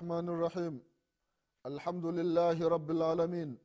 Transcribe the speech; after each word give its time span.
الرحمن 0.00 0.28
الرحيم 0.28 0.74
الحمد 1.66 2.06
لله 2.18 2.68
رب 2.68 2.90
العالمين 2.90 3.58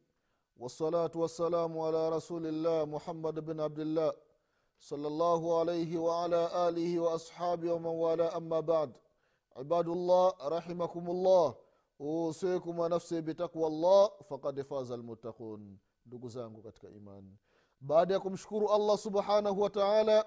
والصلاة 0.62 1.12
والسلام 1.16 1.80
على 1.80 2.10
رسول 2.10 2.44
الله 2.48 2.86
محمد 2.86 3.36
بن 3.40 3.60
عبد 3.62 3.80
الله 3.80 4.12
صلى 4.80 5.08
الله 5.08 5.60
عليه 5.60 5.92
وعلى 5.98 6.42
آله 6.68 7.00
وأصحابه 7.00 7.74
ومن 7.74 7.86
والاه 8.04 8.38
أما 8.38 8.60
بعد 8.60 8.92
عباد 9.56 9.88
الله 9.88 10.26
رحمكم 10.56 11.10
الله 11.10 11.56
usikum 12.00 12.80
wa 12.80 12.90
nafsi 12.90 13.22
bitaqwa 13.22 13.70
llah 13.70 14.10
fakad 14.30 14.64
faza 14.64 14.94
almuttaqun 14.94 15.78
ndugu 16.06 16.30
zangu 16.30 16.62
katika 16.62 16.90
imani 16.90 17.38
baada 17.82 18.14
ya 18.14 18.20
kumshukuru 18.20 18.70
allah 18.70 18.98
subhanahu 18.98 19.62
wa 19.62 19.70
taala 19.70 20.26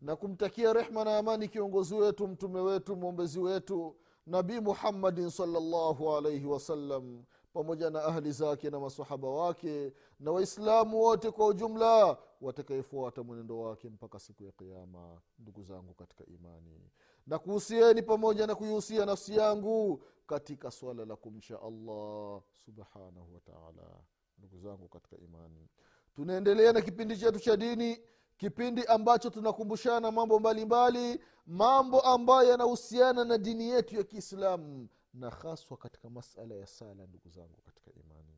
na 0.00 0.16
kumtakia 0.16 0.72
rehma 0.72 1.04
na 1.04 1.18
amani 1.18 1.48
kiongozi 1.48 1.94
wetu 1.94 2.28
mtume 2.28 2.60
wetu 2.60 2.96
mwombezi 2.96 3.40
wetu 3.40 3.96
nabii 4.25 4.59
muhammadin 4.59 5.29
salllahu 5.29 6.15
alaihi 6.17 6.45
wasallam 6.45 7.23
pamoja 7.53 7.89
na 7.89 8.03
ahli 8.03 8.31
zake 8.31 8.69
na 8.69 8.79
masahaba 8.79 9.27
wake 9.29 9.93
na 10.19 10.31
waislamu 10.31 11.01
wote 11.01 11.31
kwa 11.31 11.47
ujumla 11.47 12.17
watakayefuata 12.41 13.23
mwenendo 13.23 13.59
wake 13.59 13.89
mpaka 13.89 14.19
siku 14.19 14.43
ya 14.43 14.51
kiama 14.51 15.21
ndugu 15.39 15.63
zangu 15.63 15.93
katika 15.93 16.25
imani. 16.25 16.89
Na 17.27 17.39
kuhusieni 17.39 18.01
pamoja 18.01 18.47
na 18.47 18.55
kuihusia 18.55 19.05
nafsi 19.05 19.35
yangu 19.35 20.03
katika 20.27 20.71
swala 20.71 21.05
la 21.05 21.15
kumcha 21.15 21.61
allah 21.61 22.41
subhanahu 22.65 23.33
wataala 23.33 23.99
ndugu 24.37 24.57
zangu 24.59 24.87
katika 24.87 25.17
imani. 25.17 25.67
Tunaendelea 26.15 26.73
na 26.73 26.81
kipindi 26.81 27.17
chetu 27.17 27.39
cha 27.39 27.57
dini 27.57 27.99
kipindi 28.37 28.85
ambacho 28.85 29.29
tunakumbushana 29.29 30.11
mambo 30.11 30.39
mbalimbali 30.39 30.99
mbali, 31.13 31.23
mambo 31.47 31.99
ambayo 32.01 32.49
yanahusiana 32.49 33.25
na 33.25 33.37
dini 33.37 33.69
yetu 33.69 33.95
ya 33.95 34.03
kiislamu 34.03 34.87
na 35.13 35.29
haswa 35.29 35.77
katika 35.77 36.09
masala 36.09 36.55
ya 36.55 36.67
sala 36.67 37.07
ndugu 37.07 37.29
zangu 37.29 37.61
katika 37.65 37.91
imani. 37.91 38.37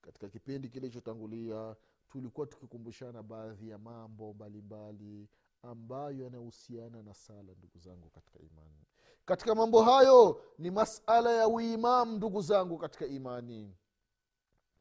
Katika 0.00 0.28
kipindi 0.28 0.68
kilichotangulia 0.68 1.76
tulikuwa 2.08 2.46
tukikumbushana 2.46 3.22
baadhi 3.22 3.68
ya 3.68 3.78
mambo 3.78 4.32
mbalimbali 4.34 5.04
mbali, 5.04 5.28
ambayo 5.62 6.24
yanahusiana 6.24 7.02
na 7.02 7.14
sala 7.14 7.52
ndugu 7.58 7.78
zangu 7.78 8.10
katika 8.10 8.38
imani. 8.38 8.84
Katika 9.24 9.54
mambo 9.54 9.82
hayo 9.82 10.42
ni 10.58 10.70
masala 10.70 11.32
ya 11.32 11.48
uimamu 11.48 12.16
ndugu 12.16 12.40
zangu 12.42 12.78
katika 12.78 13.06
imani. 13.06 13.74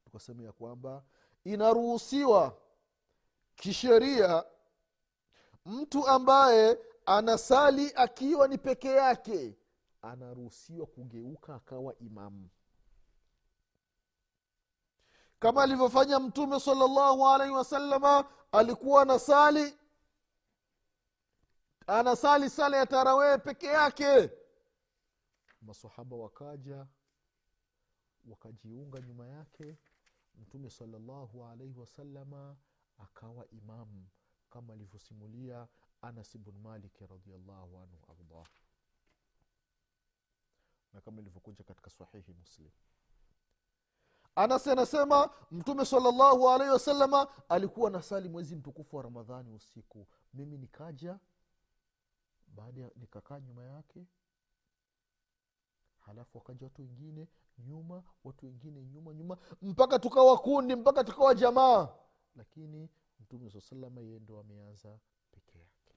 Tukasema 0.05 0.43
ya 0.43 0.51
kwamba 0.51 1.03
inaruhusiwa 1.43 2.57
kisheria 3.55 4.43
mtu 5.65 6.07
ambaye 6.07 6.79
anasali 7.05 7.91
akiwa 7.95 8.47
ni 8.47 8.57
peke 8.57 8.87
yake 8.87 9.57
anaruhusiwa 10.01 10.85
kugeuka 10.87 11.55
akawa 11.55 11.95
imamu 11.99 12.49
kama 15.39 15.63
alivyofanya 15.63 16.19
mtume 16.19 16.59
salllahu 16.59 17.27
alaihi 17.27 17.53
wasalama 17.53 18.25
alikuwa 18.51 19.01
anasali 19.01 19.77
anasali 21.87 22.49
sala 22.49 22.77
ya 22.77 22.85
tarawehe 22.85 23.37
peke 23.37 23.65
yake. 23.65 24.29
Masahaba 25.61 26.15
wakaja 26.15 26.87
wakajiunga 28.27 29.01
nyuma 29.01 29.27
yake 29.27 29.77
mtume 30.35 30.69
salllahu 30.69 31.45
alaihi 31.45 31.79
wasalama 31.79 32.55
akawa 32.97 33.47
imamu 33.49 34.07
kama 34.49 34.73
alivyosimulia 34.73 35.67
anas 36.01 36.37
bnu 36.37 36.59
maliki 36.59 37.07
radiallahu 37.07 37.77
anhu 37.79 38.05
ardah 38.11 38.47
na 40.93 41.01
kama 41.01 41.21
ilivyokuja 41.21 41.63
katika 41.63 41.89
sahihi 41.89 42.33
muslim. 42.33 42.71
Anasi 44.35 44.69
anasema 44.71 45.29
mtume 45.51 45.85
salllahu 45.85 46.49
alaihi 46.49 46.73
wasalama 46.73 47.27
alikuwa 47.49 47.89
nasali 47.89 48.29
mwezi 48.29 48.55
mtukufu 48.55 48.95
wa 48.95 49.03
ramadhani 49.03 49.51
usiku. 49.53 50.07
Mimi 50.33 50.57
nikaja 50.57 51.19
baada 52.47 52.81
ya 52.81 52.91
nikakaa 52.95 53.39
nyuma 53.39 53.63
yake. 53.63 54.05
Halafu 55.99 56.37
wakaja 56.37 56.65
watu 56.65 56.81
wengine 56.81 57.27
nyuma 57.57 58.03
watu 58.23 58.45
wengine 58.45 58.83
nyuma 58.85 59.13
nyuma 59.13 59.37
mpaka 59.61 59.99
tukawa 59.99 60.37
kundi 60.37 60.75
mpaka 60.75 61.03
tukawa 61.03 61.35
jamaa 61.35 61.89
lakini 62.35 62.89
mtume 63.19 63.49
saa 63.49 63.61
salama 63.61 64.01
yeye 64.01 64.19
ndo 64.19 64.39
ameanza 64.39 64.99
peke 65.31 65.57
yake. 65.59 65.93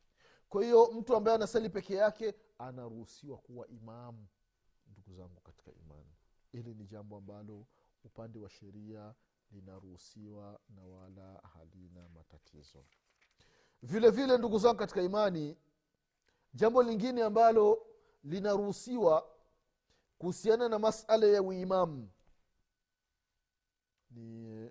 Kwa 0.49 0.65
hiyo 0.65 0.91
mtu 0.93 1.17
ambaye 1.17 1.35
anasali 1.35 1.69
peke 1.71 1.95
yake 1.95 2.35
anaruhusiwa 2.59 3.39
kuwa 3.39 3.69
imamu 3.69 4.27
ndugu 4.87 5.15
zangu 5.15 5.41
katika 5.41 5.73
imani. 5.73 6.13
Hili 6.53 6.75
ni 6.75 6.87
jambo 6.87 7.17
ambalo 7.17 7.67
upande 8.05 8.39
wa 8.39 8.51
sheria 8.51 9.15
linaruhusiwa 9.51 10.61
na 10.69 10.85
wala 10.85 11.35
halina 11.55 12.09
matatizo. 12.09 12.85
Vile 13.83 14.11
vile 14.11 14.39
ndugu 14.39 14.59
zangu 14.59 14.79
katika 14.79 15.03
imani 15.03 15.57
jambo 16.55 16.83
lingine 16.83 17.23
ambalo 17.23 17.87
linaruhusiwa 18.25 19.29
kuhusiana 20.19 20.69
na 20.69 20.79
masala 20.79 21.27
ya 21.27 21.43
uimamu 21.43 22.09
ni 24.11 24.71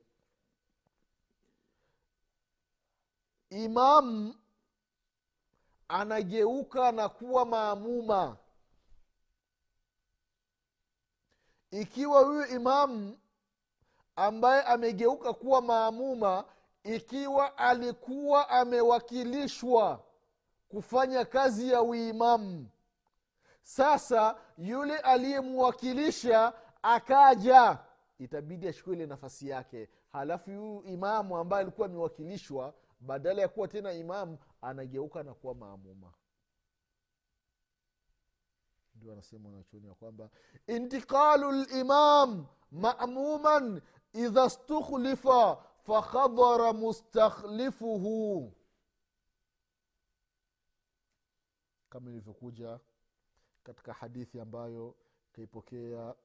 imamu 3.49 4.35
anageuka 5.87 6.91
na 6.91 7.09
kuwa 7.09 7.45
maamuma. 7.45 8.37
Ikiwa 11.71 12.21
huyu 12.21 12.45
imamu 12.45 13.17
ambaye 14.15 14.61
amegeuka 14.63 15.33
kuwa 15.33 15.61
maamuma 15.61 16.45
ikiwa 16.83 17.57
alikuwa 17.57 18.49
amewakilishwa 18.49 20.03
kufanya 20.69 21.25
kazi 21.25 21.69
ya 21.71 21.81
uimamu 21.81 22.67
sasa 23.63 24.35
yule 24.57 24.97
aliyemwakilisha 24.97 26.53
akaja. 26.81 27.77
Itabidi 28.19 28.67
achukue 28.67 28.95
ile 28.95 29.05
nafasi 29.05 29.49
yake. 29.49 29.89
Halafu 30.11 30.45
huyu 30.49 30.83
imamu 30.83 31.37
ambaye 31.37 31.61
alikuwa 31.61 31.87
amewakilishwa 31.87 32.73
badala 32.99 33.41
ya 33.41 33.47
kuwa 33.47 33.67
tena 33.67 33.93
imamu 33.93 34.37
anageuka 34.61 35.23
na 35.23 35.33
kuwa 35.33 35.55
maamuma. 35.55 36.13
Ndio 38.95 39.11
anasema 39.13 39.49
wanachuoni 39.49 39.87
ya 39.87 39.93
kwamba 39.93 40.29
intiqalu 40.67 41.51
limam 41.51 42.45
mamuman 42.71 43.81
idha 44.13 44.49
stukhlifa 44.49 45.55
fakhadhara 45.83 46.73
mustakhlifuhu. 46.73 48.53
Kama 51.89 52.09
ilivyokuja 52.11 52.79
katika 53.63 53.93
hadithi 53.93 54.39
ambayo 54.39 54.95
kaipokea 55.31 56.15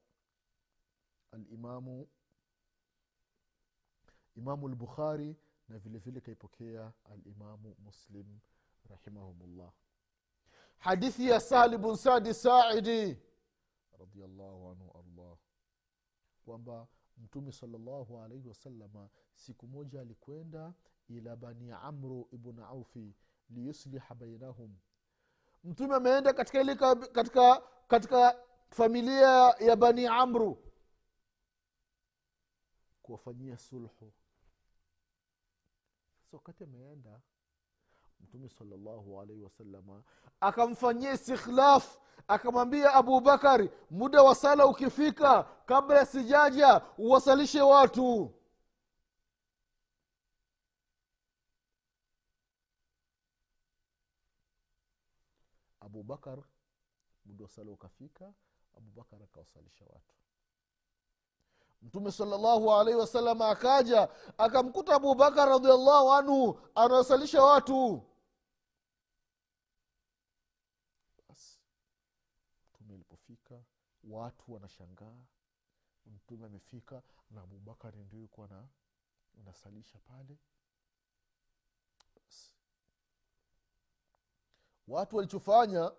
alimamu 1.31 2.07
imamu 4.35 4.67
lbukhari 4.67 5.35
na 5.73 5.79
vile 5.79 6.21
kaipokea 6.21 6.91
alimamu 7.11 7.75
muslim 7.79 8.39
rahimahumullah. 8.89 9.71
Hadithi 10.77 11.27
ya 11.29 11.39
sahli 11.39 11.77
bun 11.77 11.95
sadi 11.95 12.33
saidi 12.33 13.17
radiallahu 13.99 14.69
anhu 14.69 14.91
allah 14.99 15.37
kwamba 16.45 16.87
mtume 17.17 17.51
salllahu 17.51 18.19
alaihi 18.21 18.47
wasalama 18.47 19.09
siku 19.33 19.67
moja 19.67 20.01
alikwenda 20.01 20.73
ila 21.09 21.35
bani 21.35 21.71
amru 21.71 22.27
ibn 22.31 22.59
aufi 22.59 23.15
liyusliha 23.49 24.15
bainahum. 24.15 24.75
Mtume 25.63 25.95
ameenda 25.95 26.33
katika 26.33 26.61
ili 26.61 26.75
katika 26.75 27.61
katika 27.87 28.39
familia 28.69 29.55
ya 29.59 29.75
bani 29.75 30.07
amru 30.07 30.63
kuwafanyia 33.01 33.57
sulhu 33.57 34.13
sasa 36.33 36.37
wakati 36.37 36.63
ameenda 36.63 37.21
mtume 38.19 38.49
salllahu 38.49 39.21
alaihi 39.21 39.41
wasalama 39.43 40.03
akamfanyia 40.39 41.13
istikhlaf 41.13 41.97
akamwambia 42.27 42.93
abubakari 42.93 43.69
muda 43.91 44.23
wa 44.23 44.35
sala 44.35 44.65
ukifika 44.67 45.43
kabla 45.43 46.05
sijaja 46.05 46.81
uwasalishe 46.97 47.61
watu. 47.61 48.33
Abubakar 55.79 56.43
muda 57.25 57.43
wa 57.43 57.49
sala 57.49 57.71
ukafika 57.71 58.33
abubakar 58.77 59.23
akawasalisha 59.23 59.85
watu 59.85 60.15
mtume 61.83 62.11
salllahu 62.11 62.73
alaihi 62.73 62.99
wasallam 62.99 63.41
akaja 63.41 64.09
akamkuta 64.37 64.95
abubakar 64.95 65.49
radiallahu 65.49 66.11
anhu 66.13 66.59
anawasalisha 66.75 67.41
watu. 67.43 68.03
Basi 71.29 71.59
mtume 72.73 72.93
alipofika 72.93 73.63
watu 74.03 74.53
wanashangaa. 74.53 75.17
Mtume 76.05 76.45
amefika 76.45 77.01
na 77.31 77.41
abubakari 77.41 78.03
ndio 78.03 78.19
yuko 78.19 78.47
na 78.47 78.67
anasalisha 79.39 79.99
pale. 79.99 80.37
Basi 82.15 82.55
watu 84.87 85.15
walichofanya 85.15 85.91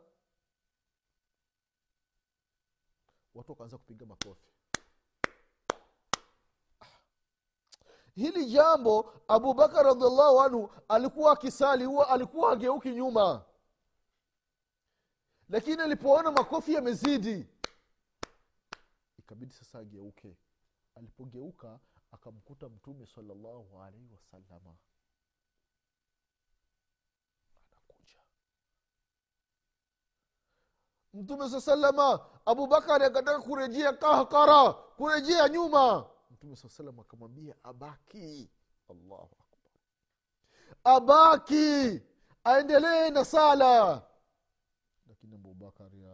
watu 3.34 3.52
wakaanza 3.52 3.78
kupiga 3.78 4.06
makofi 4.06 4.53
hili 8.14 8.46
jambo 8.46 9.12
abubakar 9.28 9.84
radiallahu 9.86 10.40
anhu 10.40 10.70
alikuwa 10.88 11.32
akisali 11.32 11.84
huwa 11.84 12.08
alikuwa 12.08 12.52
ageuki 12.52 12.90
nyuma. 12.90 13.44
Lakini 15.48 15.82
alipoona 15.82 16.30
makofi 16.30 16.74
yamezidi 16.74 17.46
ikabidi 19.18 19.52
sasa 19.52 19.78
ageuke. 19.78 20.36
Alipogeuka 20.94 21.78
akamkuta 22.12 22.68
mtume 22.68 23.06
salallahu 23.06 23.82
alaihi 23.82 24.08
wasalama 24.12 24.74
anakuja. 27.72 28.18
Mtume 31.14 31.48
saa 31.50 31.60
salama 31.60 32.26
abubakari 32.46 33.04
akataka 33.04 33.40
kurejea 33.40 33.92
kahkara 33.92 34.72
kurejea 34.72 35.48
nyuma 35.48 36.06
mtume 36.44 36.56
saa 36.56 36.68
salam 36.68 37.00
akamwambia 37.00 37.54
abaki. 37.64 38.50
Allahu 38.90 39.36
akbar. 39.40 39.70
Abaki! 40.84 42.02
Aendelee 42.44 43.10
na 43.10 43.24
sala. 43.24 44.02
Lakini 45.08 45.34
abubakari 45.34 46.04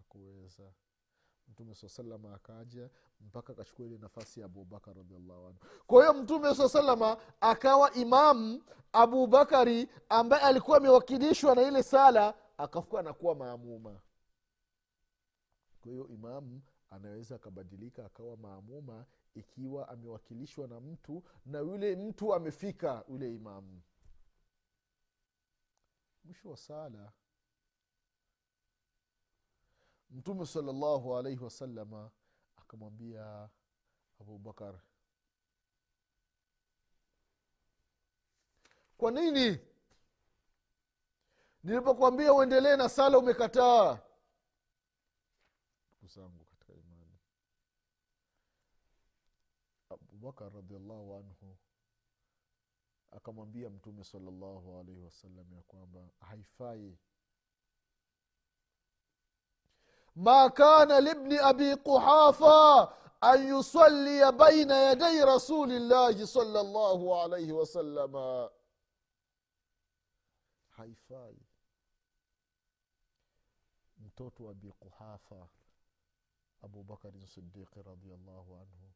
akuweza 0.00 0.72
mtume 1.48 1.74
saa 1.74 1.88
salama 1.88 2.34
akaja 2.34 2.90
mpaka 3.20 3.52
akachukua 3.52 3.86
ile 3.86 3.98
nafasi 3.98 4.40
ya 4.40 4.46
abubakar 4.46 4.96
radiallahu 4.96 5.46
anhu. 5.46 5.58
Kwa 5.86 6.02
hiyo 6.02 6.22
mtume 6.22 6.54
saa 6.54 6.68
salama 6.68 7.16
akawa 7.40 7.92
imamu 7.94 8.62
abubakari 8.92 9.88
ambaye 10.08 10.42
alikuwa 10.42 10.76
amewakilishwa 10.76 11.54
na 11.54 11.62
ile 11.62 11.82
sala 11.82 12.34
akafuka 12.58 13.00
anakuwa 13.00 13.34
maamuma. 13.34 14.00
Kwa 15.80 15.92
hiyo 15.92 16.08
imamu 16.08 16.60
anaweza 16.90 17.34
akabadilika 17.34 18.06
akawa 18.06 18.36
maamuma 18.36 19.06
ikiwa 19.34 19.88
amewakilishwa 19.88 20.68
na 20.68 20.80
mtu 20.80 21.22
na 21.46 21.58
yule 21.58 21.96
mtu 21.96 22.34
amefika 22.34 23.04
yule 23.08 23.34
imamu 23.34 23.82
mwisho 26.24 26.50
wa 26.50 26.56
sala. 26.56 27.12
Mtume 30.10 30.46
salallahu 30.46 31.16
alaihi 31.16 31.44
wasalama 31.44 32.10
akamwambia 32.56 33.48
abubakar 34.20 34.80
kwa 38.98 39.10
nini 39.10 39.58
nilipokwambia 41.64 42.32
uendelee 42.34 42.76
na 42.76 42.88
sala 42.88 43.18
umekataa? 43.18 43.98
Ndugu 45.90 46.06
zangu 46.06 46.44
katika 46.44 46.72
imani 46.72 47.18
abubakar 50.20 50.52
radiallahu 50.52 51.14
anhu 51.14 51.56
akamwambia 53.10 53.70
mtume 53.70 54.04
salallahu 54.04 54.78
alaihi 54.78 55.00
wasallam 55.00 55.52
ya 55.54 55.62
kwamba 55.62 56.08
haifai. 56.20 56.98
Ma 60.16 60.50
kana 60.50 61.00
libni 61.00 61.38
abi 61.38 61.76
quhafa 61.76 62.96
an 63.20 63.48
yusalia 63.48 64.32
baina 64.32 64.74
yadai 64.74 65.24
rasulillahi 65.24 66.26
salallahu 66.26 67.14
alaihi 67.14 67.52
wasalama 67.52 68.50
haifai. 70.68 71.38
Mtoto 73.98 74.44
wa 74.44 74.50
abi 74.50 74.72
quhafa 74.72 75.48
abubakarin 76.62 77.26
sidiqi 77.26 77.82
radiallahu 77.82 78.56
anhu 78.56 78.89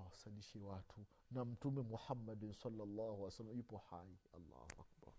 awasalishe 0.00 0.58
watu. 0.58 1.06
Na 1.30 1.44
mtume 1.44 1.82
muhammadin 1.82 2.52
salllahu 2.52 3.22
wasalam 3.22 3.56
yupo 3.56 3.76
hai. 3.76 4.18
Allahu 4.34 4.64
akbar. 4.80 5.14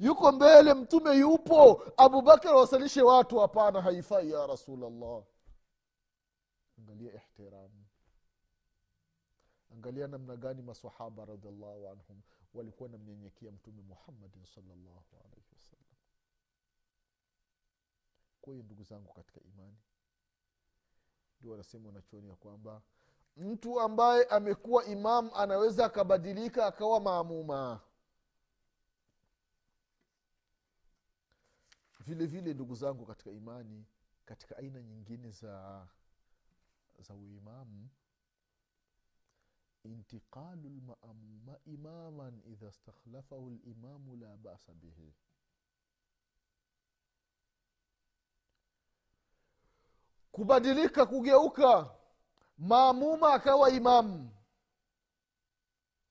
Yuko 0.00 0.32
mbele 0.32 0.74
mtume 0.74 1.16
yupo. 1.18 1.82
Abubakar 1.96 2.52
awasalishe 2.52 3.02
watu. 3.02 3.38
Hapana 3.38 3.82
haifai 3.82 4.30
ya 4.30 4.46
rasulllah 4.46 5.24
angalia 6.78 7.14
ihtiramu 7.14 7.84
angalia 9.72 10.06
namna 10.06 10.36
gani 10.36 10.62
masahaba 10.62 11.24
radiallahu 11.24 11.88
anhum 11.88 12.22
walikuwa 12.54 12.88
namnyenyekea 12.88 13.50
mtume 13.52 13.82
muhammadin 13.82 14.44
salllahu 14.44 15.16
alaihi 15.24 15.46
wasallam. 15.52 15.96
Kwa 18.40 18.52
hiyo 18.52 18.64
ndugu 18.64 18.82
zangu 18.82 19.12
katika 19.12 19.40
imani 19.40 19.76
ndio 21.40 21.50
wanasema 21.50 21.86
wanachuoni 21.86 22.28
ya 22.28 22.36
kwamba 22.36 22.82
mtu 23.38 23.80
ambaye 23.80 24.24
amekuwa 24.24 24.84
imam 24.84 25.30
anaweza 25.34 25.84
akabadilika 25.86 26.66
akawa 26.66 27.00
maamuma. 27.00 27.80
Vile 32.00 32.26
vile 32.26 32.54
ndugu 32.54 32.74
zangu 32.74 33.06
katika 33.06 33.30
imani 33.30 33.84
katika 34.24 34.56
aina 34.56 34.82
nyingine 34.82 35.30
za 35.30 35.86
za 36.98 37.14
uimamu 37.14 37.88
intiqalu 39.84 40.68
lmaamuma 40.68 41.58
imaman 41.66 42.42
idha 42.46 42.72
stakhlafahu 42.72 43.50
limamu 43.50 44.16
la 44.16 44.36
basa 44.36 44.74
bihi. 44.74 45.14
Kubadilika 50.32 51.06
kugeuka 51.06 51.97
maamuma 52.58 53.34
akawa 53.34 53.70
imamu 53.70 54.30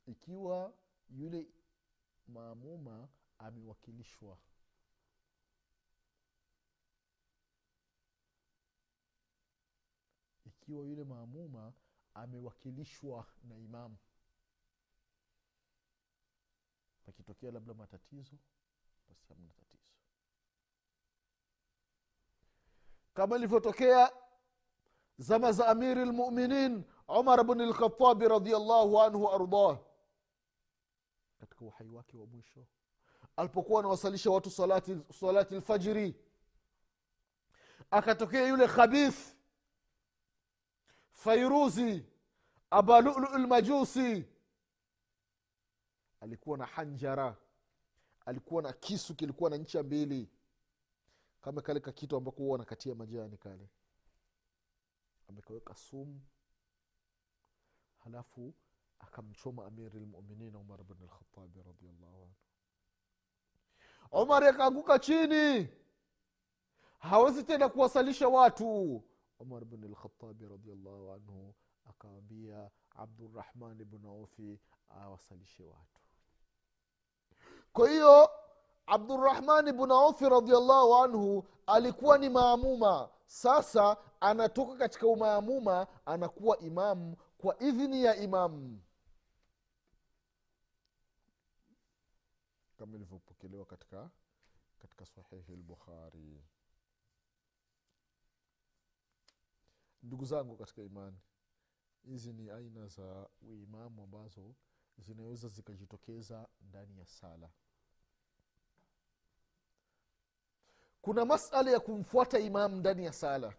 ikiwa 0.06 0.74
yule 1.10 1.48
maamuma 2.27 3.10
amewakilishwa. 3.38 4.38
Ikiwa 10.46 10.86
yule 10.86 11.04
maamuma 11.04 11.74
amewakilishwa 12.13 13.25
na 13.44 13.58
imamu 13.58 13.98
pakitokea 17.06 17.51
labda 17.51 17.74
matatizo 17.74 18.38
basi 19.10 19.25
hamna 19.30 19.54
tatizo. 19.54 19.94
Kama 23.13 23.36
ilivyotokea 23.36 24.12
zama 25.18 25.52
za 25.52 25.68
amiri 25.68 26.06
lmuminin 26.06 26.84
umar 27.08 27.44
bni 27.44 27.66
lkhatabi 27.66 28.28
radiallahu 28.28 29.02
anhu 29.02 29.30
ardah. 29.30 29.80
Katika 31.40 31.66
uhai 31.66 31.90
wake 31.90 32.18
wa 32.18 32.26
mwisho 32.26 32.66
alipokuwa 33.36 33.80
anawasalisha 33.80 34.30
watu 34.32 34.50
salati, 34.52 34.98
salati 35.20 35.56
lfajiri 35.56 36.16
akatokea 37.92 38.48
yule 38.48 38.68
khabith 38.68 39.36
fairuzi 41.12 42.06
abalulu 42.70 43.38
lmajusi 43.38 44.26
alikuwa 46.22 46.58
na 46.58 46.66
hanjara 46.66 47.38
alikuwa 48.26 48.62
na 48.62 48.74
kisu 48.74 49.16
kilikuwa 49.16 49.50
na 49.50 49.58
ncha 49.58 49.84
mbili. 49.84 50.30
Kama 51.42 51.62
kale 51.62 51.80
kakitu 51.80 52.16
ambako 52.18 52.38
huwa 52.38 52.52
wanakatia 52.52 52.96
majani 52.96 53.38
kale 53.38 53.70
amekaweka 55.29 55.75
sumu 55.75 56.22
halafu 57.98 58.53
akamchoma 59.00 59.65
amiri 59.65 60.00
lmuminin 60.00 60.55
umar 60.55 60.84
bn 60.84 61.03
lkhatabi 61.05 61.62
radiallahu 61.62 62.24
anhu. 62.24 62.36
Umar 64.12 64.43
akaanguka 64.43 65.00
chini. 65.00 65.69
Hawezi 67.00 67.43
tena 67.43 67.69
kuwasalisha 67.69 68.27
watu. 68.27 69.03
Umar 69.39 69.65
bn 69.65 69.91
lkhatabi 69.91 70.48
radiallahu 70.48 71.12
anhu 71.12 71.55
akawambia 71.86 72.72
abdurahman 72.96 73.86
bn 73.86 74.05
aufi 74.05 74.60
awasalishe 74.89 75.63
watu. 75.63 76.01
Kwa 77.74 77.89
hiyo 77.89 78.29
abdurahmani 78.88 79.74
bnu 79.74 79.94
aufi 79.94 80.29
radiallahu 80.29 80.96
anhu 80.96 81.48
alikuwa 81.67 82.17
ni 82.17 82.29
maamuma. 82.29 83.10
Sasa 83.25 83.98
anatoka 84.20 84.75
katika 84.75 85.08
umaamuma 85.08 85.88
anakuwa 86.06 86.58
imamu 86.60 87.17
kwa 87.38 87.60
idhini 87.60 88.03
ya 88.03 88.15
imamu 88.15 88.82
kama 92.77 92.96
ilivyopokelewa 92.96 93.65
katika 93.65 94.10
katika 94.79 95.06
sahihi 95.06 95.56
lbukhari 95.56 96.44
ndugu 100.03 100.25
zangu 100.25 100.58
katika 100.58 100.82
imani 100.82 101.17
hizi 102.03 102.34
ni 102.34 102.50
aina 102.50 102.88
za 102.88 103.29
uimamu 103.41 104.03
ambazo 104.03 104.56
zinaweza 104.98 105.48
zikajitokeza 105.48 106.48
ndani 106.62 106.98
ya 107.00 107.06
sala 107.06 107.50
kuna 111.01 111.25
masala 111.25 111.72
ya 111.72 111.80
kumfuata 111.80 112.39
imamu 112.39 112.75
ndani 112.75 113.06
ya 113.06 113.13
sala. 113.13 113.54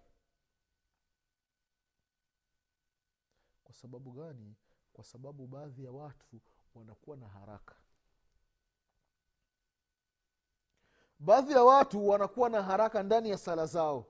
Kwa 3.65 3.75
sababu 3.75 4.13
gani? 4.13 4.55
Kwa 4.93 5.05
sababu 5.05 5.47
baadhi 5.47 5.85
ya 5.85 5.91
watu 5.91 6.41
wanakuwa 6.75 7.17
na 7.17 7.29
haraka. 7.29 7.75
Baadhi 11.19 11.53
ya 11.53 11.65
watu 11.65 12.09
wanakuwa 12.09 12.49
na 12.51 12.63
haraka 12.63 13.03
ndani 13.03 13.31
ya 13.31 13.39
sala 13.39 13.67
zao. 13.67 14.07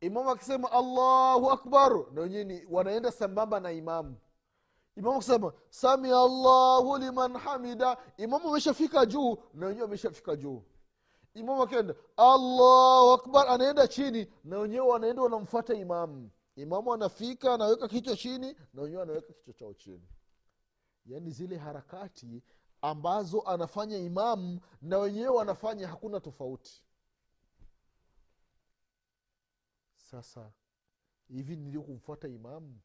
Imamu 0.00 0.30
akisema 0.30 0.72
allahu 0.72 1.50
akbar 1.50 2.12
na 2.12 2.20
wenyewe 2.20 2.66
wanaenda 2.70 3.12
sambamba 3.12 3.60
na 3.60 3.72
imamu 3.72 4.16
imamu 4.96 5.16
akisema 5.16 5.52
samia 5.70 6.16
allahu 6.20 6.98
liman 6.98 7.36
hamida. 7.36 7.96
Imamu 8.16 8.48
ameshafika 8.48 9.06
juu 9.06 9.38
na 9.54 9.66
wenyewe 9.66 9.86
ameshafika 9.86 10.36
juu 10.36 10.62
imamu 11.34 11.62
akienda 11.62 11.94
allahu 12.16 13.10
akbar 13.12 13.48
anaenda 13.48 13.88
chini 13.88 14.32
na 14.44 14.58
wenyewe 14.58 14.86
wanaenda 14.86 15.22
wanamfuata 15.22 15.74
imamu. 15.74 16.30
Imamu 16.56 16.92
anafika 16.94 17.54
anaweka 17.54 17.88
kichwa 17.88 18.16
chini 18.16 18.56
na 18.72 18.82
wenyewe 18.82 19.02
anaweka 19.02 19.32
kichwa 19.32 19.54
chao 19.54 19.74
chini. 19.74 20.08
Yaani 21.06 21.30
zile 21.30 21.56
harakati 21.56 22.42
ambazo 22.82 23.40
anafanya 23.42 23.98
imamu 23.98 24.60
na 24.82 24.98
wenyewe 24.98 25.28
wanafanya 25.28 25.88
hakuna 25.88 26.20
tofauti. 26.20 26.82
Sasa 29.96 30.52
hivi 31.28 31.56
nilio 31.56 31.82
kumfuata 31.82 32.28
imamu? 32.28 32.80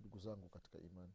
Ndugu 0.00 0.18
zangu 0.18 0.48
katika 0.48 0.78
imani. 0.78 1.12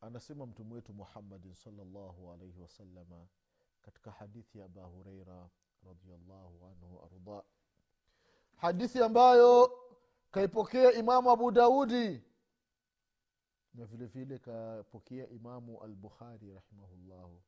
Anasema 0.00 0.46
mtume 0.46 0.74
wetu 0.74 0.92
muhammadin 0.92 1.54
salllahu 1.54 2.32
alaihi 2.32 2.58
wasalama 2.60 3.26
katika 3.86 4.10
hadithi 4.10 4.58
ya 4.58 4.64
aba 4.64 4.82
hureira 4.84 5.50
radiallahu 5.86 6.66
anhu 6.66 7.02
arda. 7.04 7.42
Hadithi 8.56 9.02
ambayo 9.02 9.78
kaipokea 10.30 10.92
imamu 10.92 11.30
abu 11.30 11.50
daudi 11.50 12.22
na 13.74 13.86
vile 13.86 14.06
vile 14.06 14.38
kapokea 14.38 15.28
imamu 15.28 15.82
albukhari 15.82 16.52
rahimahullahu. 16.52 17.42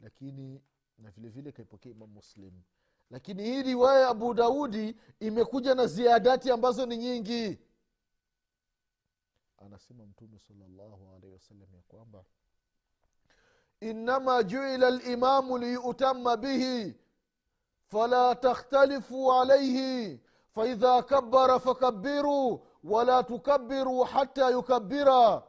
Lakini 0.00 0.62
na 0.98 1.10
vile 1.10 1.28
vile 1.28 1.52
kaipokea 1.52 1.92
imamu 1.92 2.12
muslim. 2.12 2.62
Lakini 3.10 3.42
hii 3.44 3.62
riwaya 3.62 4.00
ya 4.00 4.08
abu 4.08 4.34
daudi 4.34 4.96
imekuja 5.20 5.74
na 5.74 5.86
ziadati 5.86 6.50
ambazo 6.50 6.86
ni 6.86 6.96
nyingi. 6.96 7.58
Anasema 9.56 10.06
mtume 10.06 10.38
salllahu 10.38 11.08
alaihi 11.14 11.32
wasallam 11.34 11.74
ya 11.74 11.82
kwamba 11.82 12.24
innama 13.81 14.43
juila 14.43 14.89
limamu 14.89 15.57
liyutama 15.57 16.37
bihi 16.37 16.95
fala 17.87 18.35
takhtalifu 18.35 19.31
alaihi 19.33 20.19
faidha 20.55 21.03
kabara 21.03 21.59
fakabiru 21.59 22.61
wala 22.83 23.23
tukabiru 23.23 23.99
hata 24.03 24.49
yukabira 24.49 25.43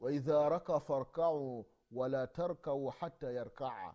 waidha 0.00 0.48
raka 0.48 0.80
farkau 0.80 1.66
wala 1.92 2.26
tarkau 2.26 2.86
hata 3.00 3.30
yarkaa 3.32 3.94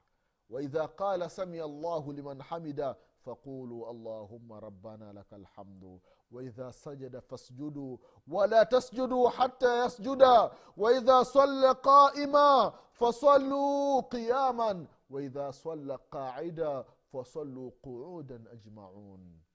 واذا 0.49 0.85
قال 0.85 1.31
سمع 1.31 1.65
الله 1.65 2.13
لمن 2.13 2.41
حمد 2.43 2.95
فقولوا 3.25 3.91
اللهم 3.91 4.53
ربنا 4.53 5.13
لك 5.13 5.33
الحمد 5.33 5.99
وإذا 6.30 6.70
سجد 6.70 7.18
فاسجدوا 7.18 7.96
ولا 8.28 8.62
تسجدوا 8.62 9.30
حتى 9.30 9.84
يسجد. 9.84 10.50
وإذا 10.76 11.22
صلى 11.22 11.72
قائما 11.72 12.70
فصلوا 12.92 14.00
قياما. 14.00 14.86
وإذا 15.10 15.50
صلى 15.50 15.98
قاعدا 16.10 16.84
فصلوا 17.12 17.70
قعودا 17.82 18.52
أجمعون. 18.52 19.48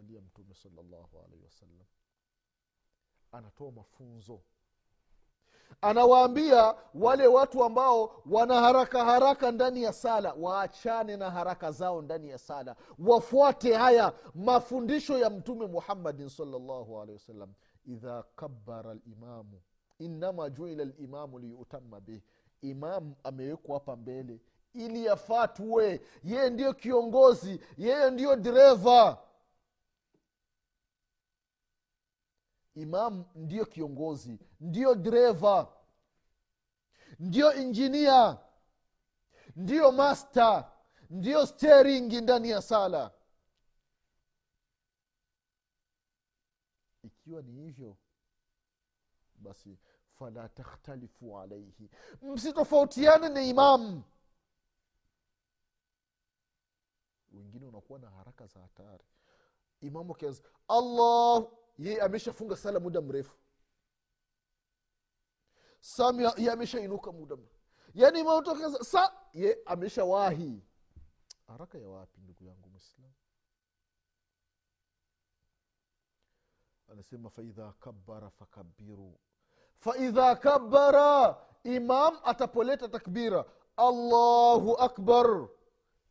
angalia 0.00 0.20
mtume 0.20 0.54
salllahu 0.54 1.18
alaihi 1.18 1.44
wasallam 1.44 1.86
anatoa 3.32 3.72
mafunzo 3.72 4.42
anawaambia 5.80 6.74
wale 6.94 7.26
watu 7.26 7.64
ambao 7.64 8.22
wana 8.30 8.60
haraka 8.60 9.04
haraka 9.04 9.52
ndani 9.52 9.82
ya 9.82 9.92
sala 9.92 10.34
waachane 10.40 11.16
na 11.16 11.30
haraka 11.30 11.72
zao 11.72 12.02
ndani 12.02 12.28
ya 12.28 12.38
sala. 12.38 12.76
Wafuate 12.98 13.74
haya 13.74 14.12
mafundisho 14.34 15.18
ya 15.18 15.30
mtume 15.30 15.66
muhammadin 15.66 16.28
salllahu 16.28 17.00
alehi 17.00 17.12
wasallam. 17.18 17.52
Idha 17.86 18.24
kabara 18.36 18.94
limamu 19.06 19.60
innama 19.98 20.50
juila 20.50 20.84
limamu 20.84 21.38
liyutama 21.38 22.00
bih. 22.00 22.20
Imamu 22.62 23.16
amewekwa 23.24 23.74
hapa 23.74 23.96
mbele 23.96 24.40
ili 24.74 25.04
yafatwe 25.04 26.00
yeye 26.24 26.50
ndiyo 26.50 26.74
kiongozi 26.74 27.60
yeye 27.78 28.10
ndiyo 28.10 28.36
dereva 28.36 29.18
imam 32.74 33.24
ndiyo 33.34 33.66
kiongozi 33.66 34.38
ndiyo 34.60 34.94
dereva 34.94 35.72
ndiyo 37.18 37.54
injinia 37.54 38.38
ndiyo 39.56 39.92
master 39.92 40.72
ndiyo 41.10 41.46
steringi 41.46 42.20
ndani 42.20 42.50
ya 42.50 42.62
sala. 42.62 43.10
Ikiwa 47.02 47.42
ni 47.42 47.52
hivyo 47.52 47.96
basi 49.34 49.78
fala 50.18 50.48
takhtalifu 50.48 51.38
alaihi 51.40 51.90
msitofautiane 52.22 53.28
na 53.28 53.42
imamu 53.42 54.02
wengine 57.32 57.66
unakuwa 57.66 57.98
na 57.98 58.10
haraka 58.10 58.46
za 58.46 58.60
hatari. 58.60 59.04
Imamu 59.80 60.12
akianza 60.14 60.42
allah 60.68 61.46
ye 61.80 62.00
ameshafunga 62.00 62.56
sala 62.56 62.80
muda 62.80 63.00
mrefu. 63.00 63.36
Sam 65.80 66.20
ye 66.20 66.50
ameshainuka 66.50 67.12
muda 67.12 67.36
yaani 67.94 68.22
maotokeza 68.22 68.84
sa 68.84 69.12
ye 69.32 69.58
ameshawahi. 69.66 70.62
Haraka 71.46 71.78
ya 71.78 71.88
wapi 71.88 72.20
ndugu 72.20 72.44
yangu 72.44 72.68
mwislam 72.68 73.12
anasema 76.88 77.30
faidha 77.30 77.72
kabara 77.72 78.30
fakabiru 78.30 79.20
faidha 79.78 80.36
kabara 80.36 81.46
imam 81.64 82.18
atapoleta 82.24 82.88
takbira. 82.88 83.44
Allahu 83.76 84.76
akbar 84.76 85.48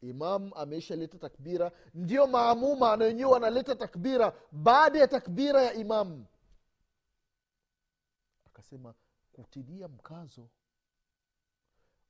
imam 0.01 0.51
ameishaleta 0.55 1.17
takbira. 1.17 1.71
Ndio 1.93 2.27
maamuma 2.27 2.97
na 2.97 3.05
wenyewe 3.05 3.31
wanaleta 3.31 3.75
takbira 3.75 4.33
baada 4.51 4.99
ya 4.99 5.07
takbira 5.07 5.61
ya 5.61 5.73
imam. 5.73 6.25
Akasema 8.45 8.93
kutilia 9.33 9.87
mkazo. 9.87 10.49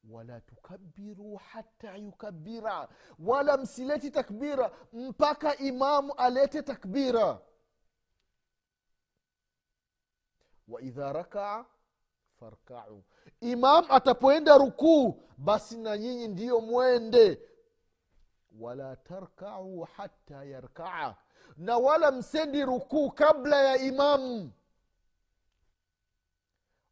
Wala 0.10 0.41
tukabiru 0.41 1.36
hata 1.36 1.96
yukabira 1.98 2.88
wala 3.19 3.58
msileti 3.58 4.12
takbira 4.12 4.72
mpaka 4.93 5.58
imamu 5.58 6.13
alete 6.13 6.62
takbira. 6.63 7.41
Waidha 10.67 11.13
rakaa 11.13 11.65
farkau. 12.39 13.03
Imam 13.41 13.86
atapoenda 13.89 14.58
rukuu 14.58 15.24
basi 15.38 15.77
na 15.77 15.98
nyinyi 15.98 16.27
ndiyo 16.27 16.62
mwende 16.62 17.41
wala 18.51 18.96
tarkau 18.96 19.82
hata 19.98 20.44
yarkaa. 20.44 21.15
Na 21.58 21.77
wala 21.77 22.12
msendi 22.12 22.65
rukuu 22.65 23.12
kabla 23.12 23.63
ya 23.63 23.77
imamu 23.77 24.51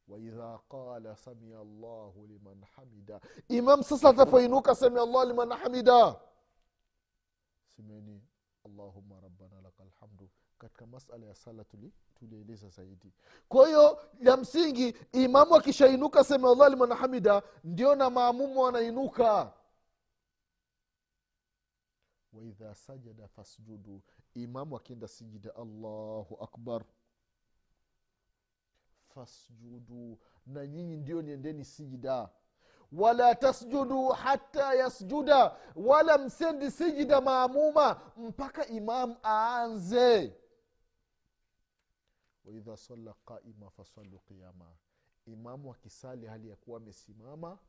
waidha 0.07 0.59
qala 0.69 1.15
samia 1.15 1.57
llahu 1.63 2.27
liman 2.27 2.63
hamida. 2.75 3.19
Imam 3.47 3.83
sasa 3.83 4.09
atapoinuka 4.09 4.75
samia 4.75 5.05
llah 5.05 5.25
liman 5.27 5.51
hamida. 5.51 6.15
Semeni 7.75 8.21
allahuma 8.65 9.19
rabbana 9.21 9.61
laka 9.61 9.83
lhamdu 9.83 10.29
katika 10.57 10.85
masala 10.85 11.25
ya 11.25 11.35
sala 11.35 11.63
tulieleza 12.15 12.69
zaidi. 12.69 13.13
Kwa 13.49 13.67
hiyo 13.67 13.99
la 14.19 14.37
msingi 14.37 14.95
imamu 15.11 15.55
akishainuka 15.55 16.23
samia 16.23 16.55
llah 16.55 16.69
liman 16.69 16.93
hamida 16.93 17.41
ndio 17.63 17.95
na 17.95 18.09
maamumu 18.09 18.61
wanainuka 18.61 19.53
waidha 22.38 22.75
sajada 22.75 23.27
fasjudu 23.27 24.01
imamu 24.34 24.75
akienda 24.77 25.08
sijida 25.08 25.56
allahu 25.56 26.38
akbar. 26.44 26.84
Fasjudu 29.08 30.20
na 30.46 30.67
nyinyi 30.67 30.98
ndio 30.98 31.22
niendeni 31.22 31.65
sijida. 31.65 32.29
Wala 32.91 33.36
tasjudu 33.36 34.08
hata 34.08 34.74
yasjuda 34.74 35.58
wala 35.75 36.17
msendi 36.17 36.72
sijida 36.72 37.22
maamuma 37.22 38.01
mpaka 38.17 38.67
imam 38.67 39.15
aanze. 39.24 40.36
Waidha 42.46 42.77
salla 42.77 43.13
qaima 43.25 43.70
fasalu 43.70 44.20
qiama 44.20 44.75
imamu 45.25 45.72
akisali 45.72 46.25
hali 46.25 46.50
ya 46.50 46.56
kuwa 46.56 46.77
amesimama 46.77 47.60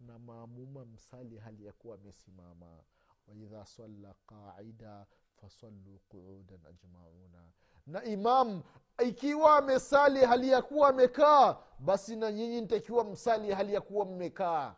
na 0.00 0.18
maamuma 0.18 0.84
msali 0.84 1.36
hali 1.38 1.64
ya 1.64 1.72
kuwa 1.72 1.94
amesimama 1.94 2.80
waidha 3.28 3.66
salla 3.66 4.14
qaida 4.26 5.06
fasallu 5.40 6.00
quudan 6.08 6.66
ajmauna. 6.66 7.52
Na 7.86 8.04
imam 8.04 8.62
ikiwa 9.04 9.56
amesali 9.56 10.24
hali 10.24 10.48
ya 10.48 10.62
kuwa 10.62 10.88
amekaa 10.88 11.56
basi 11.78 12.16
na 12.16 12.32
nyinyi 12.32 12.60
ntakiwa 12.60 13.04
msali 13.04 13.52
hali 13.52 13.74
ya 13.74 13.80
kuwa 13.80 14.04
mmekaa. 14.04 14.74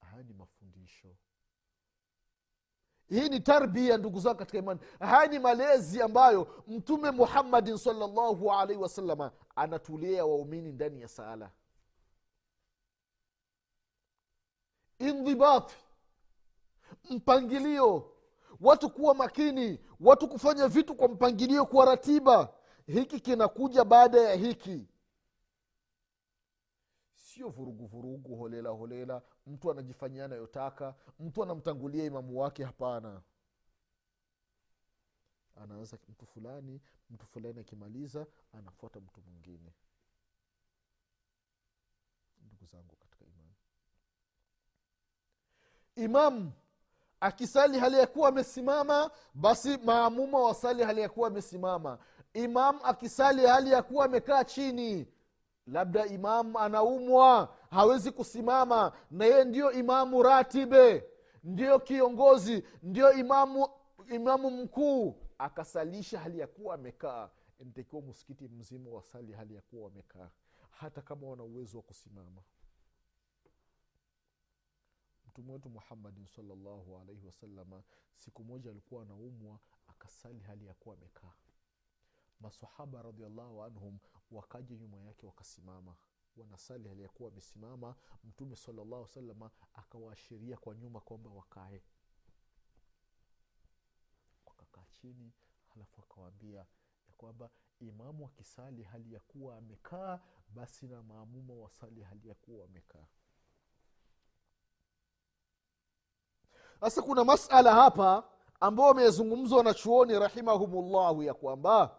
Haya 0.00 0.22
ni 0.22 0.32
mafundisho. 0.34 1.16
Hii 3.08 3.28
ni 3.28 3.40
tarbia 3.40 3.96
ndugu 3.96 4.20
zangu 4.20 4.38
katika 4.38 4.58
imani. 4.58 4.80
Haya 4.98 5.26
ni 5.30 5.38
malezi 5.38 6.02
ambayo 6.02 6.64
mtume 6.68 7.10
muhammadin 7.10 7.76
salllahu 7.78 8.52
alaihi 8.52 8.82
wasalama 8.82 9.32
anatulea 9.56 10.26
waumini 10.26 10.72
ndani 10.72 11.00
ya 11.00 11.08
sala. 11.08 11.50
Indhibati 14.98 15.76
mpangilio. 17.14 18.12
Watu 18.60 18.90
kuwa 18.90 19.14
makini 19.14 19.80
watu 20.00 20.28
kufanya 20.28 20.68
vitu 20.68 20.94
kwa 20.94 21.08
mpangilio 21.08 21.66
kwa 21.66 21.84
ratiba. 21.84 22.54
Hiki 22.86 23.20
kinakuja 23.20 23.84
baada 23.84 24.20
ya 24.20 24.34
hiki. 24.34 24.88
Sio 27.14 27.48
vurugu 27.48 27.86
vurugu 27.86 28.36
holela 28.36 28.70
holela. 28.70 29.22
Mtu 29.46 29.70
anajifanyia 29.70 30.24
anayotaka. 30.24 30.94
Mtu 31.20 31.42
anamtangulia 31.42 32.04
imamu 32.04 32.40
wake 32.40 32.64
hapana. 32.64 33.22
Anaanza 35.56 35.98
mtu 36.08 36.26
fulani 36.26 36.80
mtu 37.10 37.26
fulani 37.26 37.60
akimaliza 37.60 38.26
anafuata 38.52 39.00
mtu 39.00 39.20
mwingine. 39.20 39.72
Ndugu 42.46 42.66
zangu 42.66 42.96
katika 42.96 43.24
imani. 43.24 43.54
Imamu 45.96 46.52
akisali 47.20 47.78
hali 47.78 47.98
ya 47.98 48.06
kuwa 48.06 48.28
amesimama 48.28 49.10
basi 49.34 49.78
maamuma 49.84 50.40
wasali 50.40 50.82
hali 50.82 51.00
ya 51.00 51.08
kuwa 51.08 51.28
amesimama. 51.28 51.98
Imam 52.34 52.78
akisali 52.84 53.46
hali 53.46 53.70
ya 53.70 53.82
kuwa 53.82 54.04
amekaa 54.04 54.44
chini 54.44 55.08
labda 55.66 56.06
imam 56.06 56.56
anaumwa 56.56 57.54
hawezi 57.70 58.10
kusimama 58.10 58.92
na 59.10 59.24
yeye 59.24 59.44
ndio 59.44 59.72
imamu 59.72 60.22
ratibe 60.22 61.04
ndio 61.44 61.78
kiongozi 61.78 62.64
ndio 62.82 63.12
imamu 63.12 63.68
imamu 64.10 64.50
mkuu. 64.50 65.14
Akasalisha 65.38 66.18
hali 66.18 66.38
ya 66.38 66.46
kuwa 66.46 66.74
amekaa. 66.74 67.28
Ntakiwa 67.60 68.02
msikiti 68.02 68.48
mzima 68.48 68.90
wasali 68.90 69.32
hali 69.32 69.54
ya 69.54 69.60
kuwa 69.62 69.84
wamekaa 69.84 70.30
hata 70.70 71.02
kama 71.02 71.26
wana 71.28 71.42
uwezo 71.44 71.76
wa 71.76 71.82
kusimama 71.82 72.42
mtume 75.36 75.52
wetu 75.52 75.70
muhammadin 75.70 76.26
salllahu 76.26 76.98
alaihi 76.98 77.26
wasalama 77.26 77.82
siku 78.16 78.44
moja 78.44 78.70
alikuwa 78.70 79.02
anaumwa 79.02 79.60
akasali 79.86 80.40
hali 80.40 80.66
ya 80.66 80.74
kuwa 80.74 80.96
amekaa. 80.96 81.32
Masahaba 82.40 83.02
radiallahu 83.02 83.62
anhum 83.62 83.98
wakaja 84.30 84.76
nyuma 84.76 85.00
yake 85.00 85.26
wakasimama. 85.26 85.96
Wanasali 86.36 86.88
hali 86.88 87.02
ya 87.02 87.08
kuwa 87.08 87.28
wamesimama 87.28 87.94
mtume 88.24 88.56
salllahu 88.56 89.06
salama 89.08 89.50
akawaashiria 89.74 90.56
kwa 90.56 90.74
nyuma 90.74 91.00
kwamba 91.00 91.30
wakae. 91.30 91.82
Wakakaa 94.46 94.84
chini 94.90 95.32
halafu 95.68 96.00
akawaambia 96.02 96.58
ya 97.08 97.14
kwamba 97.16 97.50
imamu 97.80 98.26
akisali 98.26 98.82
hali 98.82 99.12
ya 99.12 99.20
kuwa 99.20 99.56
amekaa 99.56 100.20
basi 100.48 100.86
na 100.86 101.02
maamuma 101.02 101.54
wasali 101.54 102.02
hali 102.02 102.28
ya 102.28 102.34
kuwa 102.34 102.60
wamekaa 102.62 103.06
sasa 106.80 107.02
kuna 107.02 107.24
masala 107.24 107.74
hapa 107.74 108.22
ambayo 108.60 108.88
wamezungumzwa 108.88 109.64
na 109.64 109.74
chuoni 109.74 110.18
rahimahumullahu 110.18 111.22
ya 111.22 111.34
kwamba 111.34 111.90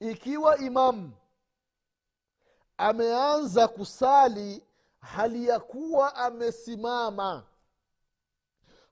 ikiwa 0.00 0.58
imamu 0.58 1.12
ameanza 2.78 3.68
kusali 3.68 4.64
hali 5.00 5.46
ya 5.48 5.60
kuwa 5.60 6.16
amesimama 6.16 7.42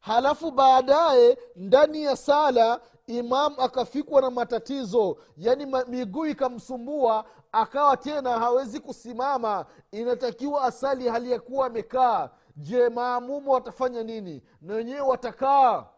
halafu 0.00 0.50
baadaye 0.50 1.38
ndani 1.56 2.02
ya 2.02 2.16
sala 2.16 2.80
imam 3.06 3.54
akafikwa 3.59 4.20
na 4.20 4.30
matatizo 4.30 5.16
yaani 5.37 5.66
miguu 5.88 6.26
ikamsumbua 6.26 7.24
akawa 7.52 7.96
tena 7.96 8.38
hawezi 8.38 8.80
kusimama 8.80 9.66
inatakiwa 9.92 10.62
asali 10.62 11.09
hali 11.09 11.30
ya 11.30 11.40
kuwa 11.40 11.66
amekaa 11.66 12.30
je 12.61 12.88
maamumu 12.88 13.51
watafanya 13.51 14.03
nini? 14.03 14.42
Na 14.61 14.75
wenyewe 14.75 15.01
watakaa. 15.01 15.90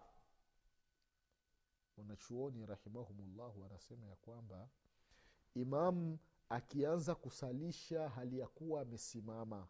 Wanachuoni 1.97 2.67
rahimahumullahu 2.67 3.63
wanasema 3.63 4.07
ya 4.07 4.17
kwamba 4.17 4.69
imamu 5.55 6.19
akianza 6.49 7.15
kusalisha 7.15 8.09
hali 8.09 8.39
ya 8.39 8.47
kuwa 8.49 8.81
amesimama 8.83 9.69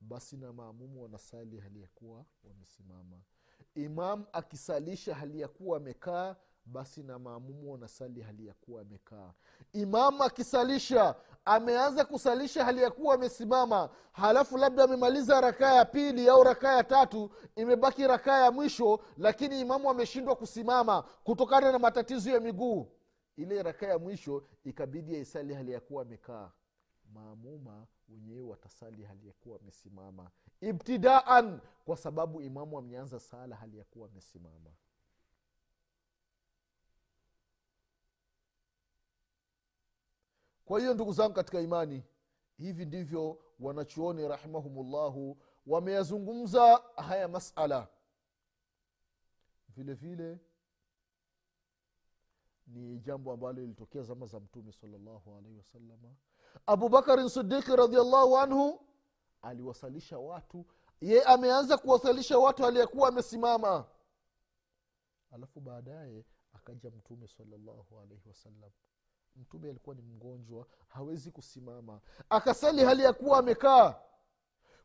basi 0.00 0.36
na 0.36 0.52
maamumu 0.52 1.02
wanasali 1.02 1.60
hali 1.60 1.82
ya 1.82 1.88
kuwa 1.88 2.24
wamesimama. 2.44 3.20
Imam 3.74 4.26
akisalisha 4.32 5.14
hali 5.14 5.40
ya 5.40 5.48
kuwa 5.48 5.76
amekaa 5.76 6.36
basi 6.66 7.02
na 7.02 7.18
maamumu 7.18 7.72
wanasali 7.72 8.20
hali 8.20 8.46
ya 8.46 8.54
kuwa 8.54 8.82
amekaa. 8.82 9.32
Imamu 9.72 10.22
akisalisha 10.22 11.14
ameanza 11.44 12.04
kusalisha 12.04 12.64
hali 12.64 12.82
ya 12.82 12.90
kuwa 12.90 13.14
amesimama. 13.14 13.90
Halafu 14.12 14.56
labda 14.58 14.84
amemaliza 14.84 15.40
rakaa 15.40 15.74
ya 15.74 15.84
pili 15.84 16.28
au 16.28 16.42
rakaa 16.42 16.76
ya 16.76 16.84
tatu 16.84 17.30
imebaki 17.56 18.06
rakaa 18.06 18.44
ya 18.44 18.50
mwisho 18.52 19.00
lakini 19.16 19.60
imamu 19.60 19.90
ameshindwa 19.90 20.36
kusimama 20.36 21.02
kutokana 21.02 21.72
na 21.72 21.78
matatizo 21.78 22.30
ya 22.30 22.40
miguu. 22.40 22.92
Ile 23.36 23.62
rakaa 23.62 23.86
ya 23.86 23.98
mwisho 23.98 24.44
ikabidi 24.64 25.16
aisali 25.16 25.54
hali 25.54 25.72
ya 25.72 25.80
kuwa 25.80 26.02
amekaa. 26.02 26.50
Maamuma 27.14 27.86
wenyewe 28.08 28.42
watasali 28.42 29.04
hali 29.04 29.26
ya 29.26 29.32
kuwa 29.32 29.60
amesimama. 29.60 30.30
Ibtidaan 30.60 31.60
kwa 31.84 31.96
sababu 31.96 32.40
imamu 32.42 32.78
ameanza 32.78 33.20
sala 33.20 33.56
hali 33.56 33.78
ya 33.78 33.84
kuwa 33.84 34.08
amesimama 34.08 34.70
kwa 40.66 40.80
hiyo 40.80 40.94
ndugu 40.94 41.12
zangu 41.12 41.34
katika 41.34 41.60
imani 41.60 42.04
hivi 42.58 42.84
ndivyo 42.86 43.38
wanachuoni 43.60 44.28
rahimahumullahu 44.28 45.38
wameyazungumza 45.66 46.82
haya 46.96 47.28
masala. 47.28 47.88
Vile 49.68 49.94
vile 49.94 50.38
ni 52.66 52.98
jambo 52.98 53.32
ambalo 53.32 53.52
lilitokea 53.52 54.02
zama 54.02 54.26
za 54.26 54.40
mtume 54.40 54.72
salllahu 54.72 55.36
alaihi 55.36 55.56
wasalama 55.58 56.14
abubakarin 56.66 57.28
sidiki 57.28 57.76
radiallahu 57.76 58.38
anhu 58.38 58.80
aliwasalisha 59.42 60.18
watu. 60.18 60.66
Ye 61.00 61.22
ameanza 61.22 61.78
kuwasalisha 61.78 62.38
watu 62.38 62.66
aliyekuwa 62.66 63.08
amesimama. 63.08 63.86
Alafu 65.30 65.60
baadaye 65.60 66.24
akaja 66.52 66.90
mtume 66.90 67.28
salllahu 67.28 68.00
alaihi 68.00 68.28
wasallam 68.28 68.70
mtume 69.36 69.70
alikuwa 69.70 69.96
ni 69.96 70.02
mgonjwa 70.02 70.66
hawezi 70.88 71.30
kusimama. 71.30 72.00
Akasali 72.30 72.84
hali 72.84 73.02
ya 73.02 73.12
kuwa 73.12 73.38
amekaa. 73.38 73.94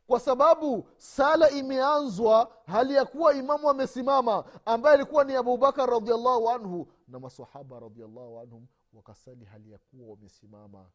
Kwa 0.07 0.19
sababu 0.19 0.89
sala 0.97 1.49
imeanzwa 1.49 2.53
hali 2.65 2.93
ya 2.93 3.05
kuwa 3.05 3.33
imamu 3.33 3.69
amesimama 3.69 4.43
ambaye 4.65 4.95
alikuwa 4.95 5.23
ni 5.23 5.35
abubakar 5.35 5.89
radiallahu 5.89 6.49
anhu 6.49 6.87
na 7.07 7.19
masahaba 7.19 7.79
radiallahu 7.79 8.39
anhum 8.39 8.67
wakasali 8.93 9.45
hali 9.45 9.71
ya 9.71 9.77
kuwa 9.77 10.09
wamesimama. 10.09 10.85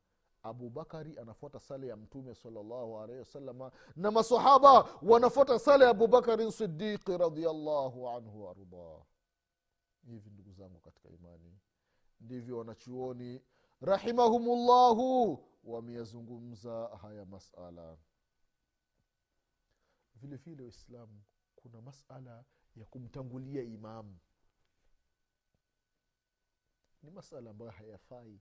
Abubakari 0.43 1.19
anafuata 1.19 1.61
sala 1.61 1.87
ya 1.87 1.97
mtume 1.97 2.35
salllahu 2.35 2.99
alaihi 2.99 3.19
wasalama 3.19 3.71
na 3.97 4.11
masahaba 4.11 4.89
wanafuata 5.03 5.59
sala 5.59 5.85
ya 5.85 5.91
abubakarin 5.91 6.51
sidiqi 6.51 7.17
radiallahu 7.19 8.09
anhu 8.09 8.45
waardah 8.45 9.03
hivi 10.07 10.31
ndugu 10.31 10.53
zangu 10.53 10.79
katika 10.81 11.09
imani 11.09 11.59
ndivyo 12.21 12.59
wanachuoni 12.59 13.43
rahimahumullahu 13.81 15.39
wameyazungumza 15.65 16.89
haya 17.03 17.25
masala. 17.25 17.97
Vile 20.15 20.37
vile 20.37 20.63
waislamu 20.63 21.23
kuna 21.57 21.81
masala 21.81 22.45
ya 22.77 22.85
kumtangulia 22.87 23.63
imamu 23.63 24.19
ni 27.03 27.11
masala 27.11 27.51
ambayo 27.51 27.71
hayafai. 27.71 28.41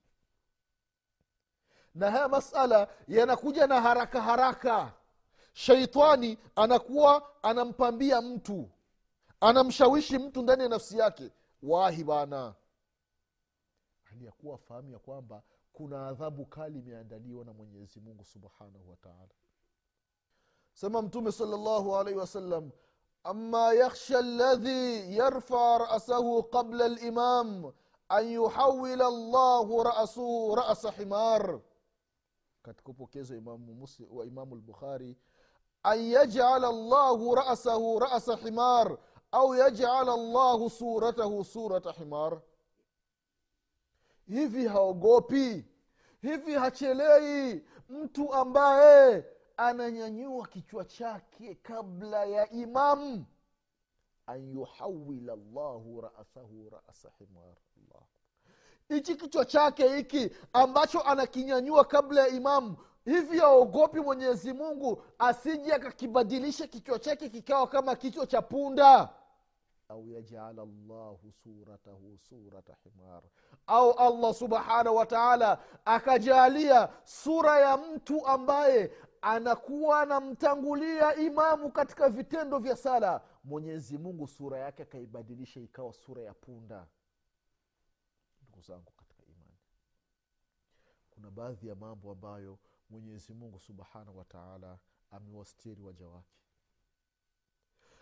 Na 1.95 2.11
haya 2.11 2.27
masala 2.27 2.87
yanakuja 3.07 3.67
na 3.67 3.81
haraka 3.81 4.21
haraka. 4.21 4.93
Sheitani 5.53 6.37
anakuwa 6.55 7.43
anampambia 7.43 8.21
mtu 8.21 8.69
anamshawishi 9.41 10.17
mtu 10.17 10.41
ndani 10.41 10.63
ya 10.63 10.69
nafsi 10.69 10.97
yake. 10.97 11.31
Wahi 11.63 12.03
bana 12.03 12.55
hali 14.15 14.25
ya 14.25 14.31
kuwa 14.31 14.57
fahamu 14.57 14.89
ya 14.91 14.99
kwamba 14.99 15.43
kuna 15.73 16.07
adhabu 16.07 16.45
kali 16.45 16.79
imeandaliwa 16.79 17.45
na 17.45 17.53
mwenyezi 17.53 17.99
mungu 17.99 18.25
subhanahu 18.25 18.89
wataala 18.89 19.29
sema 20.73 21.01
mtume 21.01 21.31
salllahu 21.31 21.95
alaihi 21.95 22.19
wasallam 22.19 22.71
ama 23.23 23.73
yakhsha 23.73 24.21
ladhi 24.21 25.17
yarfa 25.17 25.77
rasahu 25.77 26.43
qabla 26.43 26.87
limam 26.87 27.73
an 28.09 28.27
yuhawila 28.31 29.09
llahu 29.09 29.83
rasuhu 29.83 30.55
rasa 30.55 30.91
himar. 30.91 31.59
Katika 32.61 32.91
upokezo 32.91 33.33
wa 34.09 34.25
imamu 34.25 34.55
lbukhari 34.55 35.17
an 35.83 35.99
yajala 36.01 36.71
llahu 36.71 37.35
rasahu 37.35 37.99
rasa 37.99 38.35
himar 38.35 38.97
au 39.31 39.55
yajala 39.55 40.17
llahu 40.17 40.69
suratahu 40.69 41.43
surata 41.43 41.91
himar 41.91 42.41
hivi 44.27 44.67
haogopi? 44.67 45.65
Hivi 46.21 46.53
hachelei 46.53 47.63
mtu 47.89 48.33
ambaye 48.33 49.25
ananyanyua 49.57 50.47
kichwa 50.47 50.85
chake 50.85 51.55
kabla 51.55 52.25
ya 52.25 52.49
imamu 52.49 53.25
an 54.27 54.49
yuhawila 54.53 55.35
llahu 55.35 56.01
rasahu 56.01 56.69
rasa 56.69 57.11
himar 57.19 57.43
llah 57.89 58.03
hichi 58.89 59.15
kichwa 59.15 59.45
chake 59.45 59.95
hiki 59.95 60.31
ambacho 60.53 61.01
anakinyanyua 61.01 61.85
kabla 61.85 62.21
ya 62.21 62.27
imamu 62.27 62.77
hivi 63.05 63.39
aogopi 63.41 63.99
mwenyezi 63.99 64.53
mungu 64.53 65.03
asije 65.19 65.73
akakibadilisha 65.73 66.67
kichwa 66.67 66.99
chake 66.99 67.29
kikawa 67.29 67.67
kama 67.67 67.95
kichwa 67.95 68.27
cha 68.27 68.41
punda 68.41 69.09
au 69.89 70.09
yajala 70.09 70.65
llahu 70.65 71.31
suratahu 71.31 72.17
surata 72.17 72.75
himar. 72.83 73.23
Au 73.67 73.91
allah 73.91 74.33
subhanahu 74.33 74.95
wataala 74.95 75.59
akajalia 75.85 76.89
sura 77.03 77.59
ya 77.59 77.77
mtu 77.77 78.27
ambaye 78.27 78.91
anakuwa 79.21 80.01
anamtangulia 80.01 81.15
imamu 81.15 81.71
katika 81.71 82.09
vitendo 82.09 82.59
vya 82.59 82.75
sala 82.75 83.21
mwenyezi 83.43 83.97
mungu 83.97 84.27
sura 84.27 84.59
yake 84.59 84.83
akaibadilisha 84.83 85.59
ikawa 85.59 85.93
sura 85.93 86.21
ya 86.23 86.33
punda. 86.33 86.87
Ndugu 88.41 88.61
zangu 88.61 88.91
katika 88.91 89.23
imani 89.25 89.57
kuna 91.11 91.31
baadhi 91.31 91.67
ya 91.67 91.75
mambo 91.75 92.11
ambayo 92.11 92.59
mwenyezi 92.89 93.33
mungu 93.33 93.59
subhanahu 93.59 94.17
wataala 94.17 94.77
amewastiri 95.11 95.81
waja 95.81 96.07
wake 96.07 96.44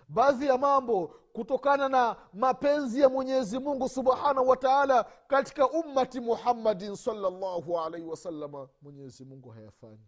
baadhi 0.10 0.46
ya 0.48 0.58
mambo 0.58 1.08
kutokana 1.08 1.90
na 1.90 2.16
mapenzi 2.34 3.02
ya 3.02 3.10
mwenyezi 3.10 3.60
mungu 3.60 3.90
subhanahu 3.90 4.48
wataala 4.50 5.04
katika 5.28 5.70
ummati 5.70 6.20
muhammadin 6.20 6.96
salllahu 6.96 7.80
alaihi 7.80 8.08
wasalama 8.08 8.70
mwenyezi 8.82 9.26
mungu 9.26 9.50
hayafanyi. 9.50 10.08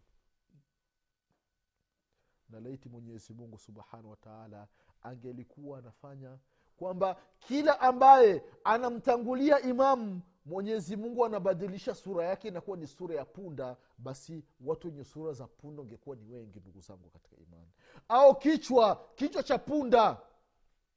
Na 2.50 2.60
laiti 2.60 2.90
mwenyezi 2.90 3.34
mungu 3.34 3.58
subhanahu 3.60 4.10
wataala 4.10 4.68
angelikuwa 5.02 5.80
anafanya 5.80 6.38
kwamba 6.78 7.16
kila 7.40 7.80
ambaye 7.80 8.44
anamtangulia 8.64 9.60
imamu 9.62 10.22
mwenyezi 10.46 10.96
mungu 10.96 11.26
anabadilisha 11.26 11.96
sura 11.96 12.26
yake 12.26 12.48
inakuwa 12.48 12.78
ni 12.78 12.88
sura 12.88 13.16
ya 13.16 13.26
punda 13.26 13.78
basi 13.98 14.44
watu 14.62 14.88
wenye 14.88 15.04
sura 15.04 15.34
za 15.34 15.48
punda 15.48 15.82
ungekuwa 15.82 16.16
ni 16.16 16.26
wengi 16.26 16.60
ndugu 16.60 16.82
zangu 16.82 17.10
katika 17.10 17.36
imani. 17.38 17.72
Au 18.08 18.36
kichwa 18.36 19.10
kichwa 19.16 19.44
cha 19.44 19.58
punda. 19.58 20.22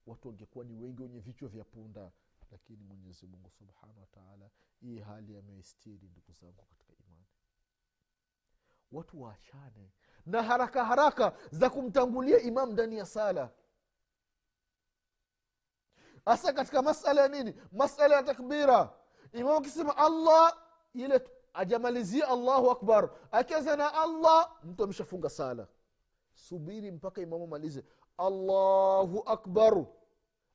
Watu 0.06 0.28
wangekuwa 0.28 0.64
ni 0.64 0.74
wengi 0.76 1.02
wenye 1.02 1.20
vichwa 1.20 1.48
vya 1.48 1.64
punda. 1.64 2.10
Lakini 2.52 2.84
mwenyezi 2.84 3.26
mungu 3.26 3.50
subhanahu 3.50 4.00
wataala 4.00 4.50
hii 4.80 4.98
hali 4.98 5.36
ameistiri 5.36 6.08
ndugu 6.08 6.32
zangu 6.32 6.62
katika 6.70 6.92
imani. 7.04 7.24
Watu 8.92 9.22
waachane 9.22 9.92
na 10.26 10.42
haraka 10.42 10.84
haraka 10.84 11.36
za 11.50 11.70
kumtangulia 11.70 12.40
imamu 12.40 12.72
ndani 12.72 12.96
ya 12.96 13.06
sala. 13.06 13.50
Hasa 16.24 16.52
katika 16.52 16.82
masala 16.82 17.20
ya 17.22 17.28
nini? 17.28 17.54
Masala 17.72 18.16
ya 18.16 18.22
takbira. 18.22 18.94
Imamu 19.32 19.56
akisema 19.58 19.96
allah 19.96 20.56
ile 20.94 21.18
ajamalizia 21.54 22.28
allahu 22.28 22.70
akbar. 22.70 23.10
Akianza 23.30 23.76
na 23.76 23.94
allah 23.94 24.56
mtu 24.64 24.84
ameshafunga 24.84 25.30
sala. 25.30 25.68
Subiri 26.34 26.90
mpaka 26.90 27.20
imamu 27.22 27.44
amalize. 27.44 27.84
Allahu 28.18 29.22
akbar. 29.26 29.86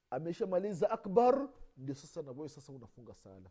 Ameshamaliza 0.10 0.90
akbar 0.92 1.50
ndio 1.78 1.96
sasa 1.96 2.22
nawewe 2.22 2.50
sasa 2.50 2.74
unafunga 2.74 3.14
sala. 3.14 3.50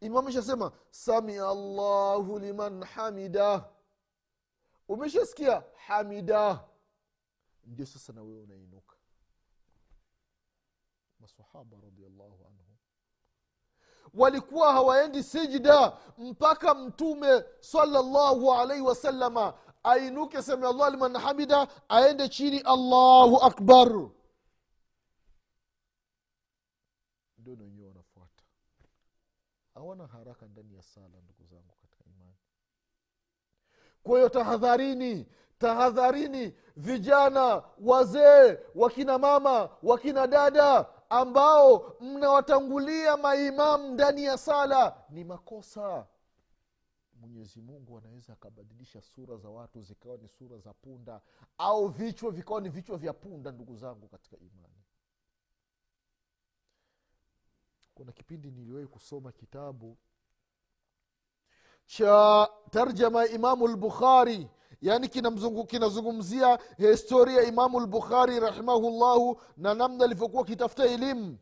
Imamu 0.00 0.28
ishasema 0.28 0.72
samia 0.90 1.48
allahu 1.48 2.38
liman 2.38 2.84
hamida. 2.84 3.68
Umeshasikia? 4.88 5.64
Hamida. 5.86 6.64
Ndio 7.64 7.86
sasa 7.86 8.12
na 8.12 8.22
wewe 8.22 8.40
unainuka. 8.42 8.96
Masahaba 11.20 11.76
radiallahu 11.82 12.46
anhum 12.46 12.65
walikuwa 14.14 14.72
hawaendi 14.72 15.22
sijida 15.22 15.92
mpaka 16.18 16.74
mtume 16.74 17.44
salallahu 17.60 18.52
alaihi 18.54 18.82
wasalama 18.82 19.54
ainuke 19.84 20.42
seme 20.42 20.66
liman 20.90 21.16
hamida 21.16 21.68
aende 21.88 22.28
chini 22.28 22.58
allahu 22.58 23.36
akbar. 23.42 23.88
Ndio 27.38 27.54
wenyewe 27.64 27.88
wanafuata. 27.88 28.42
Hawana 29.74 30.06
haraka 30.06 30.46
ndani 30.46 30.74
ya 30.74 30.82
sala 30.82 31.20
ndugu 31.24 31.44
zangu 31.50 31.74
katika 31.80 32.04
imani. 32.04 32.34
Kwa 34.02 34.16
hiyo 34.16 34.28
tahadharini 34.28 35.26
tahadharini 35.58 36.54
vijana 36.76 37.62
wazee 37.80 38.58
wakina 38.74 39.18
mama 39.18 39.70
wakina 39.82 40.26
dada 40.26 40.86
ambao 41.10 41.96
mnawatangulia 42.00 43.16
maimamu 43.16 43.94
ndani 43.94 44.24
ya 44.24 44.38
sala 44.38 45.04
ni 45.10 45.24
makosa. 45.24 46.06
Mwenyezi 47.20 47.60
mungu 47.60 47.98
anaweza 47.98 48.32
akabadilisha 48.32 49.00
sura 49.02 49.36
za 49.36 49.48
watu 49.48 49.82
zikawa 49.82 50.16
ni 50.16 50.28
sura 50.28 50.58
za 50.58 50.72
punda 50.74 51.20
au 51.58 51.88
vichwa 51.88 52.30
vikawa 52.30 52.60
ni 52.60 52.68
vichwa 52.68 52.96
vya 52.98 53.12
punda 53.12 53.52
ndugu 53.52 53.76
zangu 53.76 54.08
katika 54.08 54.36
imani. 54.36 54.84
Kuna 57.94 58.12
kipindi 58.12 58.50
niliwahi 58.50 58.86
kusoma 58.86 59.32
kitabu 59.32 59.98
cha 61.86 62.48
tarjama 62.70 63.26
imamu 63.26 63.68
lbukhari 63.68 64.48
yaani 64.82 65.08
kinazungumzia 65.66 66.58
historia 66.76 67.36
ya 67.42 67.48
imamu 67.48 67.80
lbukhari 67.80 68.40
rahimahullahu 68.40 69.40
na 69.56 69.74
namna 69.74 70.04
alivyokuwa 70.04 70.42
akitafuta 70.42 70.84
elimu. 70.84 71.38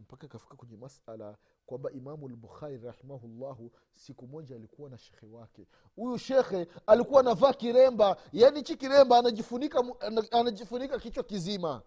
Mpaka 0.00 0.26
ikafika 0.26 0.56
kwenye 0.56 0.76
masala 0.76 1.36
kwamba 1.66 1.90
imamu 1.90 2.28
lbukhari 2.28 2.78
rahimahullahu 2.78 3.72
siku 3.94 4.26
moja 4.26 4.56
alikuwa 4.56 4.90
na 4.90 4.98
shekhe 4.98 5.26
wake. 5.26 5.66
Huyu 5.96 6.18
shekhe 6.18 6.66
alikuwa 6.86 7.20
anavaa 7.20 7.52
kiremba 7.52 8.16
yaani 8.32 8.56
hichi 8.58 8.76
kiremba 8.76 9.18
anajifunika 9.18 9.84
anajifunika 10.30 10.98
kichwa 10.98 11.22
kizima. 11.24 11.82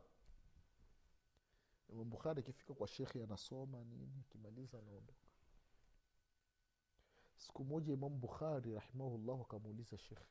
Imam 1.89 2.09
bukhari 2.09 2.39
akifika 2.39 2.73
kwa 2.73 2.87
shekhe 2.87 3.23
anasoma 3.23 3.83
nini 3.83 4.23
akimaliza 4.29 4.77
anaondoka 4.79 5.24
siku 7.35 7.63
moja 7.63 7.93
imamu 7.93 8.15
bukhari 8.15 8.73
rahimahullah 8.73 9.41
akamuuliza 9.41 9.97
shekhe 9.97 10.25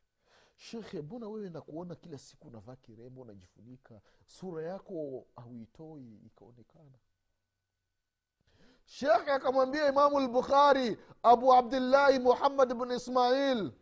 shekhe 0.57 1.03
mbona 1.03 1.29
wewe 1.29 1.51
nakuona 1.51 1.95
kila 1.95 2.19
siku 2.19 2.49
unavaa 2.49 2.77
kirembo 2.77 3.21
unajifunika 3.21 4.01
sura 4.27 4.63
yako 4.63 5.27
hauitoi 5.37 6.21
ikaonekana? 6.27 6.99
Shekhe 8.85 9.31
akamwambia 9.31 9.89
imamu 9.89 10.21
lbukhari 10.21 10.99
abu 11.23 11.55
abdillahi 11.55 12.19
muhammad 12.19 12.75
bnu 12.75 12.95
ismail 12.95 13.73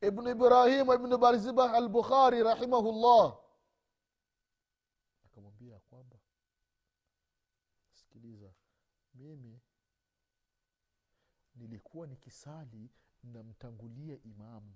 ibnu 0.00 0.30
ibrahim 0.30 0.92
ibnu 0.92 1.18
barzibah 1.18 1.74
albukhari 1.74 2.42
rahimahullah 2.42 3.38
akamwambia 5.24 5.78
kwamba 5.78 6.16
sikiliza 7.92 8.52
mimi 9.14 9.60
nilikuwa 11.70 12.06
nikisali 12.06 12.90
namtangulia 13.22 14.18
imamu 14.22 14.74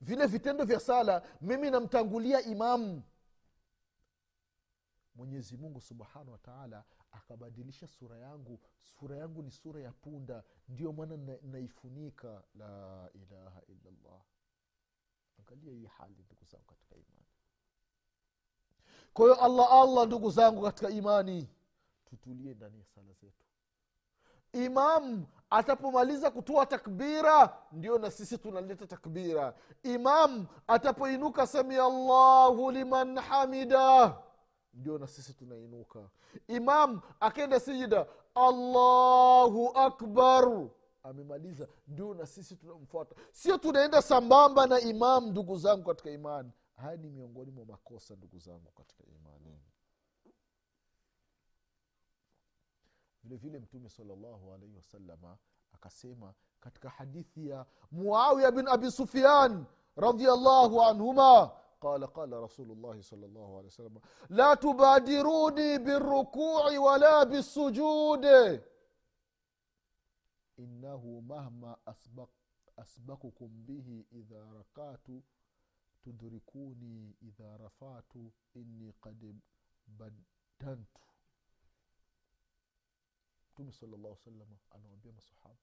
vile 0.00 0.26
vitendo 0.26 0.64
vya 0.64 0.80
sala 0.80 1.22
mimi 1.40 1.70
namtangulia 1.70 2.42
imamu 2.42 3.02
mwenyezi 5.14 5.56
mungu 5.56 5.80
subhanahu 5.80 6.32
wataala 6.32 6.84
akabadilisha 7.10 7.86
sura 7.86 8.18
yangu. 8.18 8.60
Sura 8.82 9.16
yangu 9.16 9.42
ni 9.42 9.50
sura 9.50 9.80
ya 9.80 9.92
punda. 9.92 10.44
Ndio 10.68 10.92
maana 10.92 11.16
na, 11.16 11.38
naifunika. 11.42 12.42
La 12.54 13.10
ilaha 13.14 13.62
illallah. 13.68 14.22
Angalia 15.38 15.72
hii 15.72 15.86
hali 15.86 16.22
ndugu 16.22 16.44
zangu 16.44 16.64
katika 16.64 16.94
imani. 16.94 17.26
Kwa 19.12 19.24
hiyo 19.24 19.44
allah 19.44 19.72
allah 19.72 20.06
ndugu 20.06 20.30
zangu 20.30 20.62
katika 20.62 20.90
imani 20.90 21.48
tutulie 22.04 22.54
ndani 22.54 22.78
ya 22.78 22.84
sala 22.84 23.12
zetu 23.12 23.44
imam 24.64 25.26
atapomaliza 25.50 26.30
kutoa 26.30 26.66
takbira 26.66 27.56
ndio 27.72 27.98
na 27.98 28.10
sisi 28.10 28.38
tunaleta 28.38 28.86
takbira. 28.86 29.54
Imam 29.82 30.46
atapoinuka 30.66 31.46
samia 31.46 31.84
allahu 31.84 32.70
liman 32.70 33.18
hamida 33.18 34.16
ndio 34.74 34.98
na 34.98 35.06
sisi 35.06 35.34
tunainuka. 35.34 36.08
Imam 36.48 37.00
akenda 37.20 37.60
sijida 37.60 38.06
allahu 38.34 39.68
akbar 39.74 40.68
amemaliza 41.02 41.68
ndio 41.88 42.14
na 42.14 42.26
sisi 42.26 42.56
tunamfuata. 42.56 43.14
Sio 43.32 43.58
tunaenda 43.58 44.02
sambamba 44.02 44.66
na 44.66 44.80
imam 44.80 45.26
ndugu 45.30 45.56
zangu 45.58 45.84
katika 45.84 46.10
imani. 46.10 46.50
Haya 46.76 46.96
ni 46.96 47.10
miongoni 47.10 47.50
mwa 47.50 47.64
makosa 47.64 48.14
ndugu 48.16 48.38
zangu 48.38 48.70
katika 48.74 49.04
imani 49.04 49.60
vile 53.25 53.37
vile 53.37 53.59
mtume 53.59 53.89
salllahu 53.89 54.53
alaihi 54.53 54.75
wasalama 54.75 55.37
akasema 55.73 56.33
katika 56.59 56.89
hadithi 56.89 57.47
ya 57.49 57.65
muawiya 57.91 58.51
bin 58.51 58.67
abi 58.67 58.91
sufyan 58.91 59.65
radiallahu 59.95 60.81
anhuma 60.81 61.51
قال 61.81 62.05
قال 62.13 62.33
رسول 62.33 62.71
الله 62.71 63.01
صلى 63.01 63.25
الله 63.25 63.57
عليه 63.57 63.67
وسلم 63.67 63.99
لا 64.29 64.53
تبادروني 64.53 65.77
بالركوع 65.77 66.79
ولا 66.79 67.23
بالسجود 67.23 68.25
إنه 70.59 71.19
مهما 71.29 71.77
أسبق 71.87 72.29
أسبقكم 72.79 73.49
به 73.67 74.05
إذا 74.11 74.51
ركعت 74.51 75.07
تدركوني 76.03 77.15
إذا 77.21 77.57
رفعت 77.57 78.13
إني 78.55 78.93
قد 79.01 79.39
بدنت 79.87 80.87
mtume 83.56 83.72
salllah 83.72 84.16
salama 84.16 84.56
anawambia 84.70 85.12
masahaba 85.12 85.56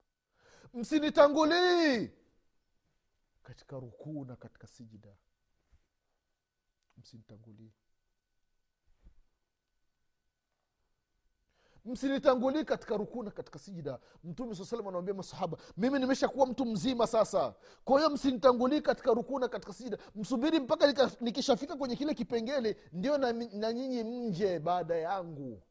msinitangulii 0.73 2.09
katika 3.43 3.79
rukuu 3.79 4.25
na 4.25 4.35
katika 4.35 4.67
sijida. 4.67 5.15
Msinitangulii 6.97 7.71
msinitangulii 11.85 12.63
katika 12.63 12.97
rukuu 12.97 13.23
na 13.23 13.31
katika 13.31 13.59
sijida. 13.59 13.99
Mtume 14.23 14.55
saa 14.55 14.65
salam 14.65 14.87
anawambia 14.87 15.13
masahaba 15.13 15.57
mimi 15.77 15.99
nimeshakuwa 15.99 16.47
mtu 16.47 16.65
mzima 16.65 17.07
sasa. 17.07 17.55
Kwa 17.85 17.97
hiyo 17.99 18.09
msinitangulii 18.09 18.81
katika 18.81 19.13
rukuu 19.13 19.39
na 19.39 19.47
katika 19.47 19.73
sijida. 19.73 19.97
Msubiri 20.15 20.59
mpaka 20.59 21.11
nikishafika 21.21 21.75
kwenye 21.75 21.95
kile 21.95 22.13
kipengele 22.13 22.77
ndio 22.93 23.17
na, 23.17 23.33
na 23.33 23.73
nyinyi 23.73 24.03
mje 24.03 24.59
baada 24.59 24.95
yangu 24.95 25.63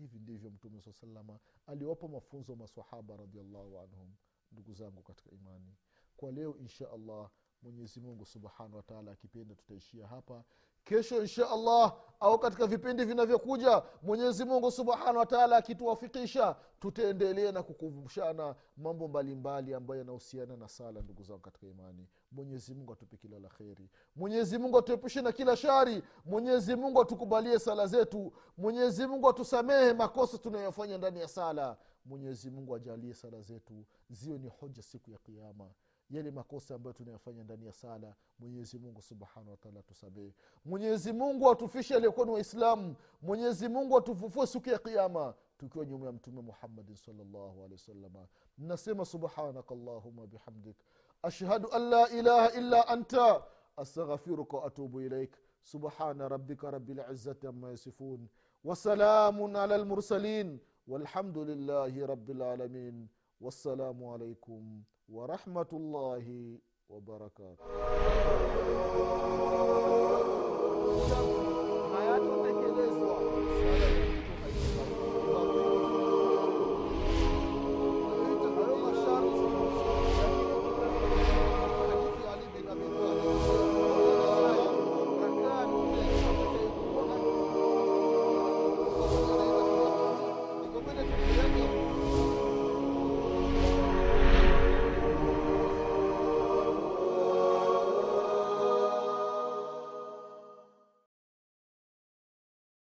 hivi 0.00 0.18
ndivyo 0.18 0.50
mtume 0.50 0.80
saa 0.80 0.92
salama 0.92 1.38
aliwapa 1.66 2.08
mafunzo 2.08 2.56
masahaba 2.56 3.16
radiallahu 3.16 3.78
anhum 3.78 4.14
ndugu 4.52 4.74
zangu 4.74 5.02
katika 5.02 5.30
imani. 5.30 5.76
Kwa 6.16 6.32
leo 6.32 6.56
insha 6.58 6.90
allah 6.90 7.30
mwenyezi 7.62 8.00
mungu 8.00 8.26
subhanahu 8.26 8.76
wataala 8.76 9.12
akipenda 9.12 9.54
tutaishia 9.54 10.06
hapa 10.06 10.44
kesho 10.84 11.20
insha 11.22 11.50
allah 11.50 11.96
au 12.20 12.38
katika 12.38 12.66
vipindi 12.66 13.04
vinavyokuja 13.04 13.82
mwenyezi 14.02 14.44
mungu 14.44 14.70
subhanahu 14.70 15.16
wataala 15.18 15.56
akituwafikisha 15.56 16.56
tutaendelea 16.80 17.52
na 17.52 17.62
kukumbushana 17.62 18.54
mambo 18.76 19.08
mbalimbali 19.08 19.74
ambayo 19.74 19.98
yanahusiana 19.98 20.56
na 20.56 20.68
sala 20.68 21.00
ndugu 21.02 21.22
zangu 21.22 21.40
katika 21.40 21.66
imani. 21.66 22.08
Mwenyezi 22.32 22.74
mungu 22.74 22.92
atupe 22.92 23.16
kila 23.16 23.38
la 23.38 23.48
kheri. 23.48 23.90
Mwenyezi 24.16 24.58
mungu 24.58 24.78
atuepushe 24.78 25.22
na 25.22 25.32
kila 25.32 25.56
shari. 25.56 26.02
Mwenyezi 26.24 26.76
mungu 26.76 27.00
atukubalie 27.00 27.58
sala 27.58 27.86
zetu. 27.86 28.32
Mwenyezi 28.58 29.06
mungu 29.06 29.28
atusamehe 29.28 29.92
makosa 29.92 30.38
tunayofanya 30.38 30.98
ndani 30.98 31.20
ya 31.20 31.28
sala. 31.28 31.76
Mwenyezi 32.04 32.50
mungu 32.50 32.74
ajalie 32.76 33.14
sala 33.14 33.40
zetu. 33.40 33.84
Ziwe 34.10 34.38
ni 34.38 34.48
hoja 34.48 34.82
siku 34.82 35.10
ya 35.10 35.18
kiama 35.18 35.70
yale 36.09 36.31
makosa 36.31 36.75
ambayo 36.75 36.93
tunayafanya 36.93 37.43
ndani 37.43 37.65
ya 37.65 37.73
sala 37.73 38.15
mwenyezi 38.39 38.79
mungu 38.79 39.01
subhanahu 39.01 39.51
wataala 39.51 39.81
tusamehe 39.83 40.33
mwenyezi 40.65 41.13
mungu 41.13 41.49
atufishe 41.51 41.95
aliyekuwa 41.95 42.25
ni 42.25 42.31
waislamu 42.31 42.95
mwenyezi 43.21 43.69
mungu 43.69 43.97
atufufue 43.97 44.47
siku 44.47 44.69
ya 44.69 44.79
kiama 44.79 45.33
tukiwa 45.57 45.85
nyuma 45.85 46.05
ya 46.05 46.11
mtume 46.11 46.41
muhammadin 46.41 46.95
salllahu 46.95 47.59
alehi 47.63 47.73
wasalama 47.73 48.27
nasema 48.57 49.05
subhanaka 49.05 49.75
allahuma 49.75 50.27
bihamdik 50.27 50.77
ashhadu 51.23 51.71
an 51.71 51.81
la 51.89 52.09
ilaha 52.09 52.51
illa 52.51 52.87
anta 52.87 53.43
astaghfiruka 53.77 54.57
waatubu 54.57 55.01
ilaik 55.01 55.35
subhana 55.63 56.27
rabbika 56.29 56.71
rabi 56.71 56.93
lizati 56.93 57.47
ama 57.47 57.69
yasifun 57.69 58.27
wasalamun 58.63 59.55
ala 59.55 59.77
lmursalin 59.77 60.59
والحمد 60.87 61.37
لله 61.37 62.05
رب 62.05 62.29
العالمين 62.29 63.07
والسلام 63.41 64.03
عليكم 64.05 64.83
ورحمة 65.10 65.70
الله 65.72 66.58
وبركاته. 66.88 67.64